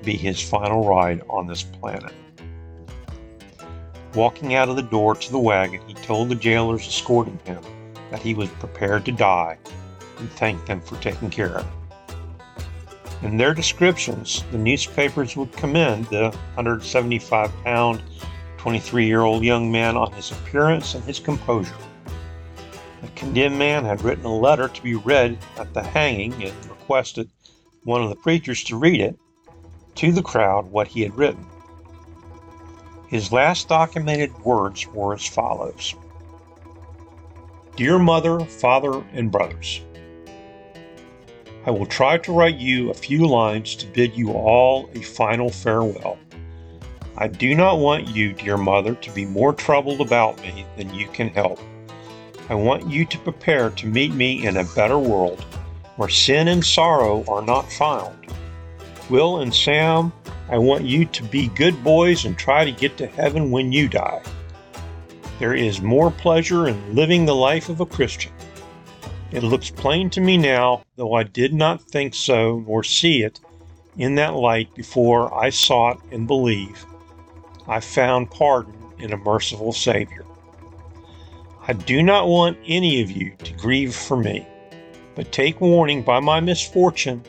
be 0.05 0.15
his 0.15 0.41
final 0.41 0.87
ride 0.87 1.21
on 1.29 1.47
this 1.47 1.63
planet. 1.63 2.13
Walking 4.13 4.53
out 4.53 4.69
of 4.69 4.77
the 4.77 4.83
door 4.83 5.15
to 5.15 5.31
the 5.31 5.39
wagon, 5.39 5.81
he 5.87 5.93
told 5.95 6.29
the 6.29 6.35
jailers 6.35 6.87
escorting 6.87 7.39
him 7.43 7.61
that 8.11 8.21
he 8.21 8.33
was 8.33 8.49
prepared 8.51 9.03
to 9.05 9.11
die 9.11 9.57
and 10.19 10.31
thanked 10.31 10.67
them 10.67 10.79
for 10.79 10.95
taking 11.01 11.29
care 11.29 11.57
of 11.57 11.65
him. 11.65 11.73
In 13.23 13.37
their 13.37 13.53
descriptions, 13.53 14.43
the 14.51 14.57
newspapers 14.57 15.35
would 15.35 15.51
commend 15.53 16.05
the 16.05 16.29
175 16.53 17.51
pound, 17.63 18.01
23 18.57 19.05
year 19.05 19.21
old 19.21 19.43
young 19.43 19.71
man 19.71 19.97
on 19.97 20.11
his 20.13 20.31
appearance 20.31 20.93
and 20.93 21.03
his 21.03 21.19
composure. 21.19 21.75
The 23.01 23.07
condemned 23.15 23.57
man 23.57 23.83
had 23.83 24.01
written 24.01 24.25
a 24.25 24.35
letter 24.35 24.67
to 24.67 24.83
be 24.83 24.95
read 24.95 25.37
at 25.57 25.73
the 25.73 25.83
hanging 25.83 26.33
and 26.43 26.53
requested 26.69 27.29
one 27.83 28.01
of 28.01 28.09
the 28.09 28.15
preachers 28.15 28.63
to 28.65 28.77
read 28.77 29.01
it 29.01 29.17
to 29.95 30.11
the 30.11 30.21
crowd 30.21 30.71
what 30.71 30.87
he 30.87 31.01
had 31.01 31.17
written. 31.17 31.45
His 33.07 33.31
last 33.31 33.69
documented 33.69 34.37
words 34.39 34.87
were 34.87 35.13
as 35.13 35.25
follows 35.25 35.95
Dear 37.75 37.99
mother, 37.99 38.39
father, 38.39 39.03
and 39.13 39.31
brothers, 39.31 39.81
I 41.65 41.71
will 41.71 41.85
try 41.85 42.17
to 42.19 42.31
write 42.31 42.57
you 42.57 42.89
a 42.89 42.93
few 42.93 43.27
lines 43.27 43.75
to 43.75 43.87
bid 43.87 44.15
you 44.15 44.31
all 44.31 44.89
a 44.93 45.01
final 45.01 45.49
farewell. 45.49 46.17
I 47.17 47.27
do 47.27 47.55
not 47.55 47.79
want 47.79 48.07
you, 48.07 48.33
dear 48.33 48.57
mother, 48.57 48.93
to 48.95 49.11
be 49.11 49.25
more 49.25 49.53
troubled 49.53 50.01
about 50.01 50.41
me 50.41 50.65
than 50.77 50.93
you 50.93 51.07
can 51.07 51.29
help. 51.29 51.59
I 52.49 52.55
want 52.55 52.89
you 52.89 53.05
to 53.05 53.17
prepare 53.19 53.71
to 53.71 53.87
meet 53.87 54.13
me 54.13 54.45
in 54.45 54.57
a 54.57 54.63
better 54.75 54.99
world 54.99 55.41
where 55.95 56.09
sin 56.09 56.49
and 56.49 56.63
sorrow 56.63 57.23
are 57.27 57.41
not 57.41 57.71
found 57.71 58.25
Will 59.09 59.39
and 59.39 59.53
Sam, 59.53 60.11
I 60.49 60.57
want 60.57 60.85
you 60.85 61.05
to 61.05 61.23
be 61.23 61.47
good 61.49 61.83
boys 61.83 62.25
and 62.25 62.37
try 62.37 62.65
to 62.65 62.71
get 62.71 62.97
to 62.97 63.07
heaven 63.07 63.51
when 63.51 63.71
you 63.71 63.87
die. 63.87 64.21
There 65.37 65.53
is 65.53 65.81
more 65.81 66.09
pleasure 66.09 66.67
in 66.67 66.95
living 66.95 67.25
the 67.25 67.35
life 67.35 67.69
of 67.69 67.81
a 67.81 67.85
Christian. 67.85 68.31
It 69.31 69.43
looks 69.43 69.69
plain 69.69 70.09
to 70.11 70.21
me 70.21 70.37
now, 70.37 70.83
though 70.95 71.13
I 71.13 71.23
did 71.23 71.53
not 71.53 71.81
think 71.81 72.15
so 72.15 72.63
nor 72.67 72.83
see 72.83 73.21
it 73.21 73.39
in 73.97 74.15
that 74.15 74.33
light 74.33 74.73
before 74.75 75.33
I 75.33 75.49
sought 75.49 76.01
and 76.11 76.25
believe. 76.25 76.85
I 77.67 77.81
found 77.81 78.31
pardon 78.31 78.75
in 78.97 79.13
a 79.13 79.17
merciful 79.17 79.73
Savior. 79.73 80.25
I 81.67 81.73
do 81.73 82.01
not 82.01 82.27
want 82.27 82.57
any 82.65 83.01
of 83.01 83.11
you 83.11 83.35
to 83.43 83.53
grieve 83.53 83.95
for 83.95 84.17
me, 84.17 84.47
but 85.15 85.31
take 85.31 85.61
warning 85.61 86.01
by 86.01 86.19
my 86.19 86.39
misfortune 86.39 87.23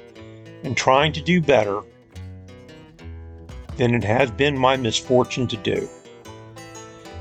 and 0.63 0.77
trying 0.77 1.13
to 1.13 1.21
do 1.21 1.41
better 1.41 1.83
than 3.77 3.95
it 3.95 4.05
has 4.05 4.31
been 4.31 4.57
my 4.57 4.77
misfortune 4.77 5.47
to 5.49 5.57
do. 5.57 5.89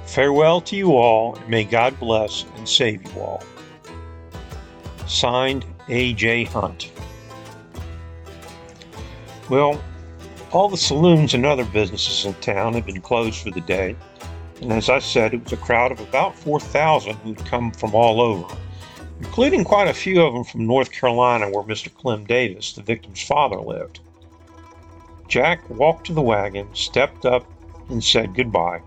Farewell 0.05 0.61
to 0.61 0.75
you 0.75 0.95
all, 0.95 1.35
and 1.35 1.49
may 1.49 1.63
God 1.63 1.99
bless 1.99 2.45
and 2.55 2.67
save 2.67 3.03
you 3.03 3.19
all. 3.19 3.43
Signed, 5.07 5.65
A.J. 5.89 6.45
Hunt. 6.45 6.91
Well, 9.49 9.83
all 10.51 10.69
the 10.69 10.77
saloons 10.77 11.33
and 11.33 11.45
other 11.45 11.65
businesses 11.65 12.25
in 12.25 12.33
town 12.35 12.73
had 12.73 12.85
been 12.85 13.01
closed 13.01 13.43
for 13.43 13.51
the 13.51 13.61
day, 13.61 13.95
and 14.61 14.71
as 14.71 14.89
I 14.89 14.99
said, 14.99 15.33
it 15.33 15.43
was 15.43 15.53
a 15.53 15.57
crowd 15.57 15.91
of 15.91 15.99
about 15.99 16.35
4,000 16.35 17.15
who'd 17.17 17.45
come 17.45 17.71
from 17.71 17.93
all 17.93 18.21
over 18.21 18.55
including 19.19 19.63
quite 19.63 19.87
a 19.87 19.93
few 19.93 20.21
of 20.21 20.33
them 20.33 20.43
from 20.43 20.67
North 20.67 20.91
Carolina, 20.91 21.49
where 21.49 21.63
Mr. 21.63 21.93
Clem 21.93 22.25
Davis, 22.25 22.73
the 22.73 22.81
victim's 22.81 23.21
father, 23.21 23.59
lived. 23.59 23.99
Jack 25.27 25.67
walked 25.69 26.07
to 26.07 26.13
the 26.13 26.21
wagon, 26.21 26.67
stepped 26.73 27.25
up, 27.25 27.45
and 27.89 28.03
said 28.03 28.35
goodbye. 28.35 28.81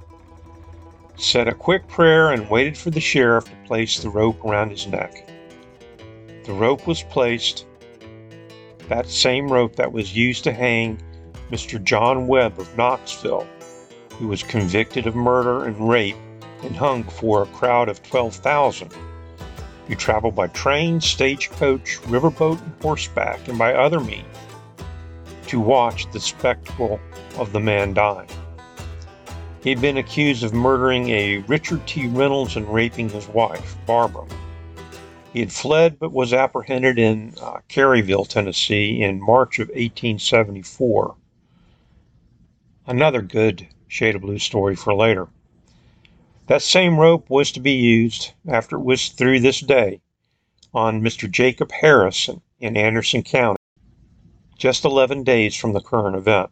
Said 1.16 1.48
a 1.48 1.54
quick 1.54 1.88
prayer 1.88 2.30
and 2.30 2.48
waited 2.48 2.76
for 2.76 2.90
the 2.90 3.00
sheriff 3.00 3.44
to 3.44 3.66
place 3.66 3.98
the 3.98 4.10
rope 4.10 4.44
around 4.44 4.70
his 4.70 4.86
neck. 4.86 5.28
The 6.44 6.52
rope 6.52 6.86
was 6.86 7.02
placed, 7.02 7.66
that 8.88 9.08
same 9.08 9.50
rope 9.50 9.76
that 9.76 9.92
was 9.92 10.16
used 10.16 10.44
to 10.44 10.52
hang 10.52 11.00
Mr. 11.50 11.82
John 11.82 12.26
Webb 12.26 12.58
of 12.58 12.76
Knoxville, 12.76 13.46
who 14.14 14.28
was 14.28 14.42
convicted 14.42 15.06
of 15.06 15.14
murder 15.14 15.64
and 15.64 15.88
rape 15.88 16.16
and 16.62 16.76
hung 16.76 17.02
before 17.02 17.42
a 17.42 17.46
crowd 17.46 17.88
of 17.88 18.02
12,000 18.02 18.92
you 19.88 19.96
travel 19.96 20.30
by 20.30 20.46
train, 20.48 21.00
stagecoach, 21.00 21.98
riverboat, 22.02 22.60
and 22.62 22.82
horseback, 22.82 23.48
and 23.48 23.58
by 23.58 23.74
other 23.74 24.00
means 24.00 24.26
to 25.46 25.58
watch 25.58 26.10
the 26.12 26.20
spectacle 26.20 27.00
of 27.38 27.52
the 27.52 27.60
man 27.60 27.94
dying. 27.94 28.28
He 29.62 29.70
had 29.70 29.80
been 29.80 29.96
accused 29.96 30.44
of 30.44 30.52
murdering 30.52 31.08
a 31.08 31.38
Richard 31.38 31.86
T. 31.86 32.06
Reynolds 32.06 32.56
and 32.56 32.72
raping 32.72 33.08
his 33.08 33.26
wife, 33.28 33.76
Barbara. 33.86 34.26
He 35.32 35.40
had 35.40 35.52
fled 35.52 35.98
but 35.98 36.12
was 36.12 36.32
apprehended 36.32 36.98
in 36.98 37.34
uh, 37.40 37.60
Tennessee 37.68 39.02
in 39.02 39.20
March 39.20 39.58
of 39.58 39.68
1874. 39.68 41.14
Another 42.86 43.22
good 43.22 43.66
shade 43.88 44.16
of 44.16 44.22
blue 44.22 44.38
story 44.38 44.76
for 44.76 44.94
later. 44.94 45.28
That 46.48 46.62
same 46.62 46.98
rope 46.98 47.28
was 47.28 47.52
to 47.52 47.60
be 47.60 47.72
used 47.72 48.32
after 48.48 48.76
it 48.76 48.82
was 48.82 49.10
through 49.10 49.40
this 49.40 49.60
day 49.60 50.00
on 50.72 51.02
Mr. 51.02 51.30
Jacob 51.30 51.70
Harrison 51.70 52.40
in 52.58 52.74
Anderson 52.74 53.22
County, 53.22 53.58
just 54.56 54.86
11 54.86 55.24
days 55.24 55.54
from 55.54 55.74
the 55.74 55.82
current 55.82 56.16
event. 56.16 56.48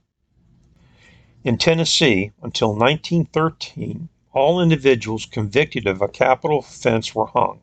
In 1.45 1.57
Tennessee, 1.57 2.33
until 2.43 2.75
1913, 2.75 4.11
all 4.35 4.61
individuals 4.61 5.25
convicted 5.25 5.87
of 5.87 6.03
a 6.03 6.09
capital 6.09 6.59
offense 6.59 7.15
were 7.15 7.29
hung. 7.29 7.63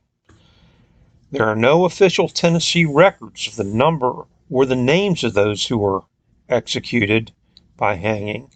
There 1.30 1.46
are 1.46 1.56
no 1.56 1.86
official 1.86 2.28
Tennessee 2.28 2.86
records 2.86 3.48
of 3.48 3.58
the 3.58 3.64
number 3.64 4.26
or 4.50 4.66
the 4.66 4.76
names 4.76 5.24
of 5.24 5.36
those 5.36 5.68
who 5.68 5.78
were 5.78 6.02
executed 6.50 7.32
by 7.78 7.94
hanging, 7.94 8.50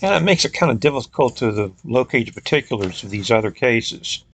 and 0.00 0.14
it 0.14 0.24
makes 0.24 0.44
it 0.44 0.52
kind 0.52 0.70
of 0.70 0.80
difficult 0.80 1.36
to 1.36 1.72
locate 1.84 2.26
the 2.26 2.32
particulars 2.32 3.02
of 3.02 3.10
these 3.10 3.30
other 3.30 3.50
cases. 3.50 4.24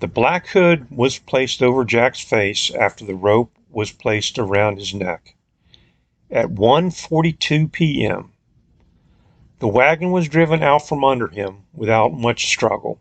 The 0.00 0.08
black 0.08 0.48
hood 0.48 0.90
was 0.90 1.18
placed 1.18 1.62
over 1.62 1.84
Jack's 1.84 2.20
face 2.20 2.70
after 2.74 3.04
the 3.04 3.14
rope 3.14 3.52
was 3.70 3.92
placed 3.92 4.38
around 4.38 4.78
his 4.78 4.92
neck. 4.92 5.34
At 6.30 6.48
1:42 6.48 7.70
p.m., 7.70 8.32
the 9.60 9.68
wagon 9.68 10.10
was 10.10 10.28
driven 10.28 10.62
out 10.62 10.86
from 10.86 11.04
under 11.04 11.28
him 11.28 11.64
without 11.72 12.12
much 12.12 12.46
struggle. 12.46 13.00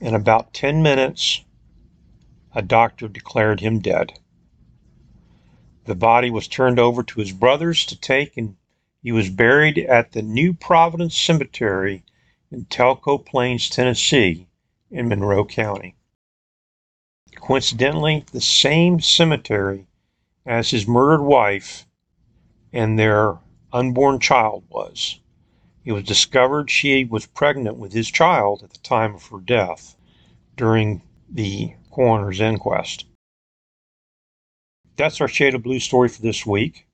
In 0.00 0.14
about 0.14 0.54
10 0.54 0.82
minutes, 0.82 1.42
a 2.54 2.62
doctor 2.62 3.08
declared 3.08 3.60
him 3.60 3.80
dead. 3.80 4.18
The 5.84 5.94
body 5.96 6.30
was 6.30 6.46
turned 6.46 6.78
over 6.78 7.02
to 7.02 7.20
his 7.20 7.32
brothers 7.32 7.84
to 7.86 8.00
take 8.00 8.36
and 8.36 8.56
he 9.02 9.10
was 9.10 9.28
buried 9.28 9.78
at 9.78 10.12
the 10.12 10.22
New 10.22 10.54
Providence 10.54 11.18
Cemetery 11.18 12.04
in 12.52 12.66
Tellico 12.66 13.18
Plains, 13.18 13.68
Tennessee, 13.68 14.46
in 14.90 15.08
Monroe 15.08 15.44
County. 15.44 15.96
Coincidentally, 17.34 18.24
the 18.30 18.40
same 18.40 19.00
cemetery 19.00 19.86
as 20.46 20.70
his 20.70 20.86
murdered 20.86 21.22
wife 21.22 21.86
and 22.72 22.98
their 22.98 23.38
unborn 23.72 24.20
child 24.20 24.64
was. 24.68 25.18
It 25.84 25.92
was 25.92 26.04
discovered 26.04 26.70
she 26.70 27.04
was 27.04 27.26
pregnant 27.26 27.76
with 27.78 27.92
his 27.92 28.10
child 28.10 28.62
at 28.62 28.70
the 28.70 28.78
time 28.78 29.14
of 29.14 29.26
her 29.26 29.40
death 29.40 29.96
during 30.56 31.02
the 31.28 31.74
coroner's 31.90 32.40
inquest. 32.40 33.06
That's 34.96 35.20
our 35.20 35.28
Shade 35.28 35.54
of 35.54 35.64
Blue 35.64 35.80
story 35.80 36.08
for 36.08 36.22
this 36.22 36.46
week. 36.46 36.86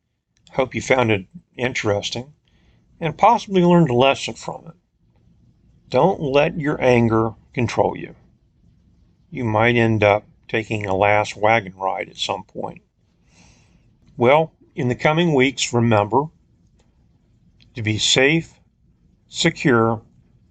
Hope 0.53 0.75
you 0.75 0.81
found 0.81 1.11
it 1.11 1.27
interesting 1.59 2.33
and 3.01 3.18
possibly 3.18 3.62
learned 3.62 3.90
a 3.90 3.94
lesson 3.94 4.35
from 4.35 4.66
it. 4.66 4.75
Don't 5.88 6.21
let 6.21 6.59
your 6.59 6.81
anger 6.83 7.35
control 7.53 7.97
you. 7.97 8.14
You 9.31 9.44
might 9.44 9.77
end 9.77 10.03
up 10.03 10.25
taking 10.49 10.87
a 10.87 10.94
last 10.94 11.37
wagon 11.37 11.75
ride 11.77 12.09
at 12.09 12.16
some 12.16 12.44
point. 12.44 12.83
Well, 14.16 14.53
in 14.75 14.88
the 14.88 14.94
coming 14.94 15.35
weeks, 15.35 15.73
remember 15.73 16.25
to 17.75 17.83
be 17.83 17.99
safe, 17.99 18.55
secure, 19.29 20.03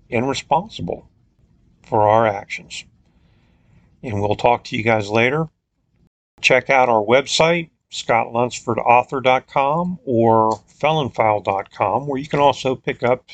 and 0.09 0.27
responsible 0.29 1.09
for 1.83 2.07
our 2.07 2.27
actions. 2.27 2.85
And 4.03 4.21
we'll 4.21 4.35
talk 4.35 4.63
to 4.65 4.77
you 4.77 4.83
guys 4.83 5.09
later. 5.09 5.47
Check 6.41 6.69
out 6.69 6.89
our 6.89 7.03
website, 7.03 7.69
scottlunsfordauthor.com 7.91 9.99
or 10.05 10.61
felonfile.com, 10.79 12.07
where 12.07 12.19
you 12.19 12.27
can 12.27 12.39
also 12.39 12.75
pick 12.75 13.03
up 13.03 13.29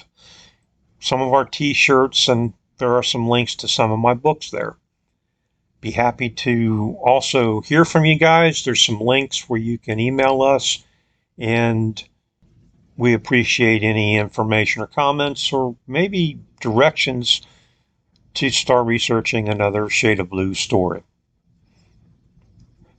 some 0.99 1.21
of 1.21 1.33
our 1.33 1.45
t 1.45 1.73
shirts, 1.73 2.27
and 2.27 2.53
there 2.77 2.95
are 2.95 3.03
some 3.03 3.27
links 3.27 3.55
to 3.55 3.67
some 3.67 3.91
of 3.91 3.99
my 3.99 4.13
books 4.13 4.51
there. 4.51 4.77
Be 5.81 5.91
happy 5.91 6.29
to 6.29 6.97
also 7.03 7.61
hear 7.61 7.83
from 7.83 8.05
you 8.05 8.17
guys. 8.17 8.63
There's 8.63 8.85
some 8.85 9.01
links 9.01 9.49
where 9.49 9.59
you 9.59 9.77
can 9.77 9.99
email 9.99 10.41
us, 10.41 10.83
and 11.37 12.01
we 12.95 13.13
appreciate 13.13 13.83
any 13.83 14.15
information 14.15 14.81
or 14.81 14.87
comments 14.87 15.51
or 15.51 15.75
maybe 15.87 16.39
directions 16.61 17.41
to 18.35 18.49
start 18.49 18.87
researching 18.87 19.49
another 19.49 19.89
Shade 19.89 20.19
of 20.19 20.29
Blue 20.29 20.53
story. 20.53 21.03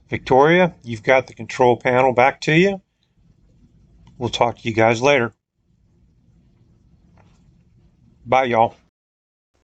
Victoria, 0.09 0.75
you've 0.83 1.03
got 1.03 1.27
the 1.27 1.33
control 1.33 1.77
panel 1.77 2.13
back 2.13 2.41
to 2.41 2.53
you. 2.53 2.81
We'll 4.17 4.29
talk 4.29 4.59
to 4.59 4.67
you 4.67 4.73
guys 4.73 5.01
later. 5.01 5.33
Bye, 8.25 8.45
y'all. 8.45 8.75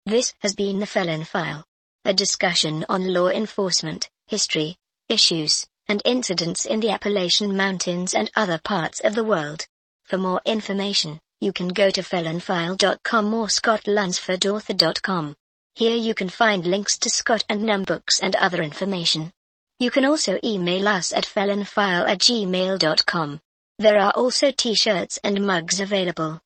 This 0.06 0.34
has 0.40 0.54
been 0.54 0.80
the 0.80 0.86
Felon 0.86 1.24
File, 1.24 1.64
a 2.04 2.12
discussion 2.12 2.84
on 2.88 3.12
law 3.12 3.28
enforcement, 3.28 4.10
history, 4.26 4.76
issues, 5.08 5.66
and 5.86 6.02
incidents 6.04 6.64
in 6.64 6.80
the 6.80 6.90
Appalachian 6.90 7.56
Mountains 7.56 8.14
and 8.14 8.30
other 8.34 8.58
parts 8.58 9.00
of 9.00 9.14
the 9.14 9.24
world. 9.24 9.66
For 10.04 10.18
more 10.18 10.40
information, 10.44 11.20
you 11.40 11.52
can 11.52 11.68
go 11.68 11.90
to 11.90 12.02
felonfile.com 12.02 13.34
or 13.34 13.46
scottlunsfordauthor.com. 13.46 15.36
Here 15.74 15.96
you 15.96 16.14
can 16.14 16.28
find 16.28 16.66
links 16.66 16.98
to 16.98 17.10
Scott 17.10 17.44
and 17.48 17.62
Num 17.62 17.84
books 17.84 18.20
and 18.20 18.36
other 18.36 18.62
information. 18.62 19.32
You 19.80 19.90
can 19.90 20.04
also 20.04 20.38
email 20.44 20.86
us 20.86 21.10
at 21.14 21.24
felonfile 21.24 22.06
at 22.06 22.18
gmail.com. 22.18 23.40
There 23.78 23.98
are 23.98 24.12
also 24.14 24.50
t-shirts 24.50 25.18
and 25.24 25.46
mugs 25.46 25.80
available. 25.80 26.38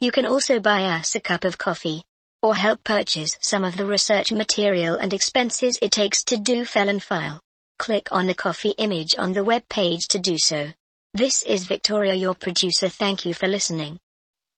You 0.00 0.12
can 0.12 0.26
also 0.26 0.60
buy 0.60 0.84
us 0.84 1.14
a 1.14 1.20
cup 1.20 1.44
of 1.44 1.56
coffee, 1.56 2.02
or 2.42 2.54
help 2.54 2.84
purchase 2.84 3.38
some 3.40 3.64
of 3.64 3.78
the 3.78 3.86
research 3.86 4.30
material 4.30 4.96
and 4.96 5.14
expenses 5.14 5.78
it 5.80 5.90
takes 5.90 6.22
to 6.24 6.36
do 6.36 6.66
Felon 6.66 7.00
File. 7.00 7.40
Click 7.78 8.08
on 8.12 8.26
the 8.26 8.34
coffee 8.34 8.74
image 8.76 9.14
on 9.16 9.32
the 9.32 9.42
web 9.42 9.66
page 9.70 10.06
to 10.08 10.18
do 10.18 10.36
so. 10.36 10.70
This 11.14 11.42
is 11.44 11.64
Victoria 11.64 12.12
your 12.12 12.34
producer 12.34 12.90
thank 12.90 13.24
you 13.24 13.32
for 13.32 13.48
listening. 13.48 13.98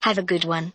Have 0.01 0.17
a 0.17 0.23
good 0.23 0.43
one. 0.43 0.73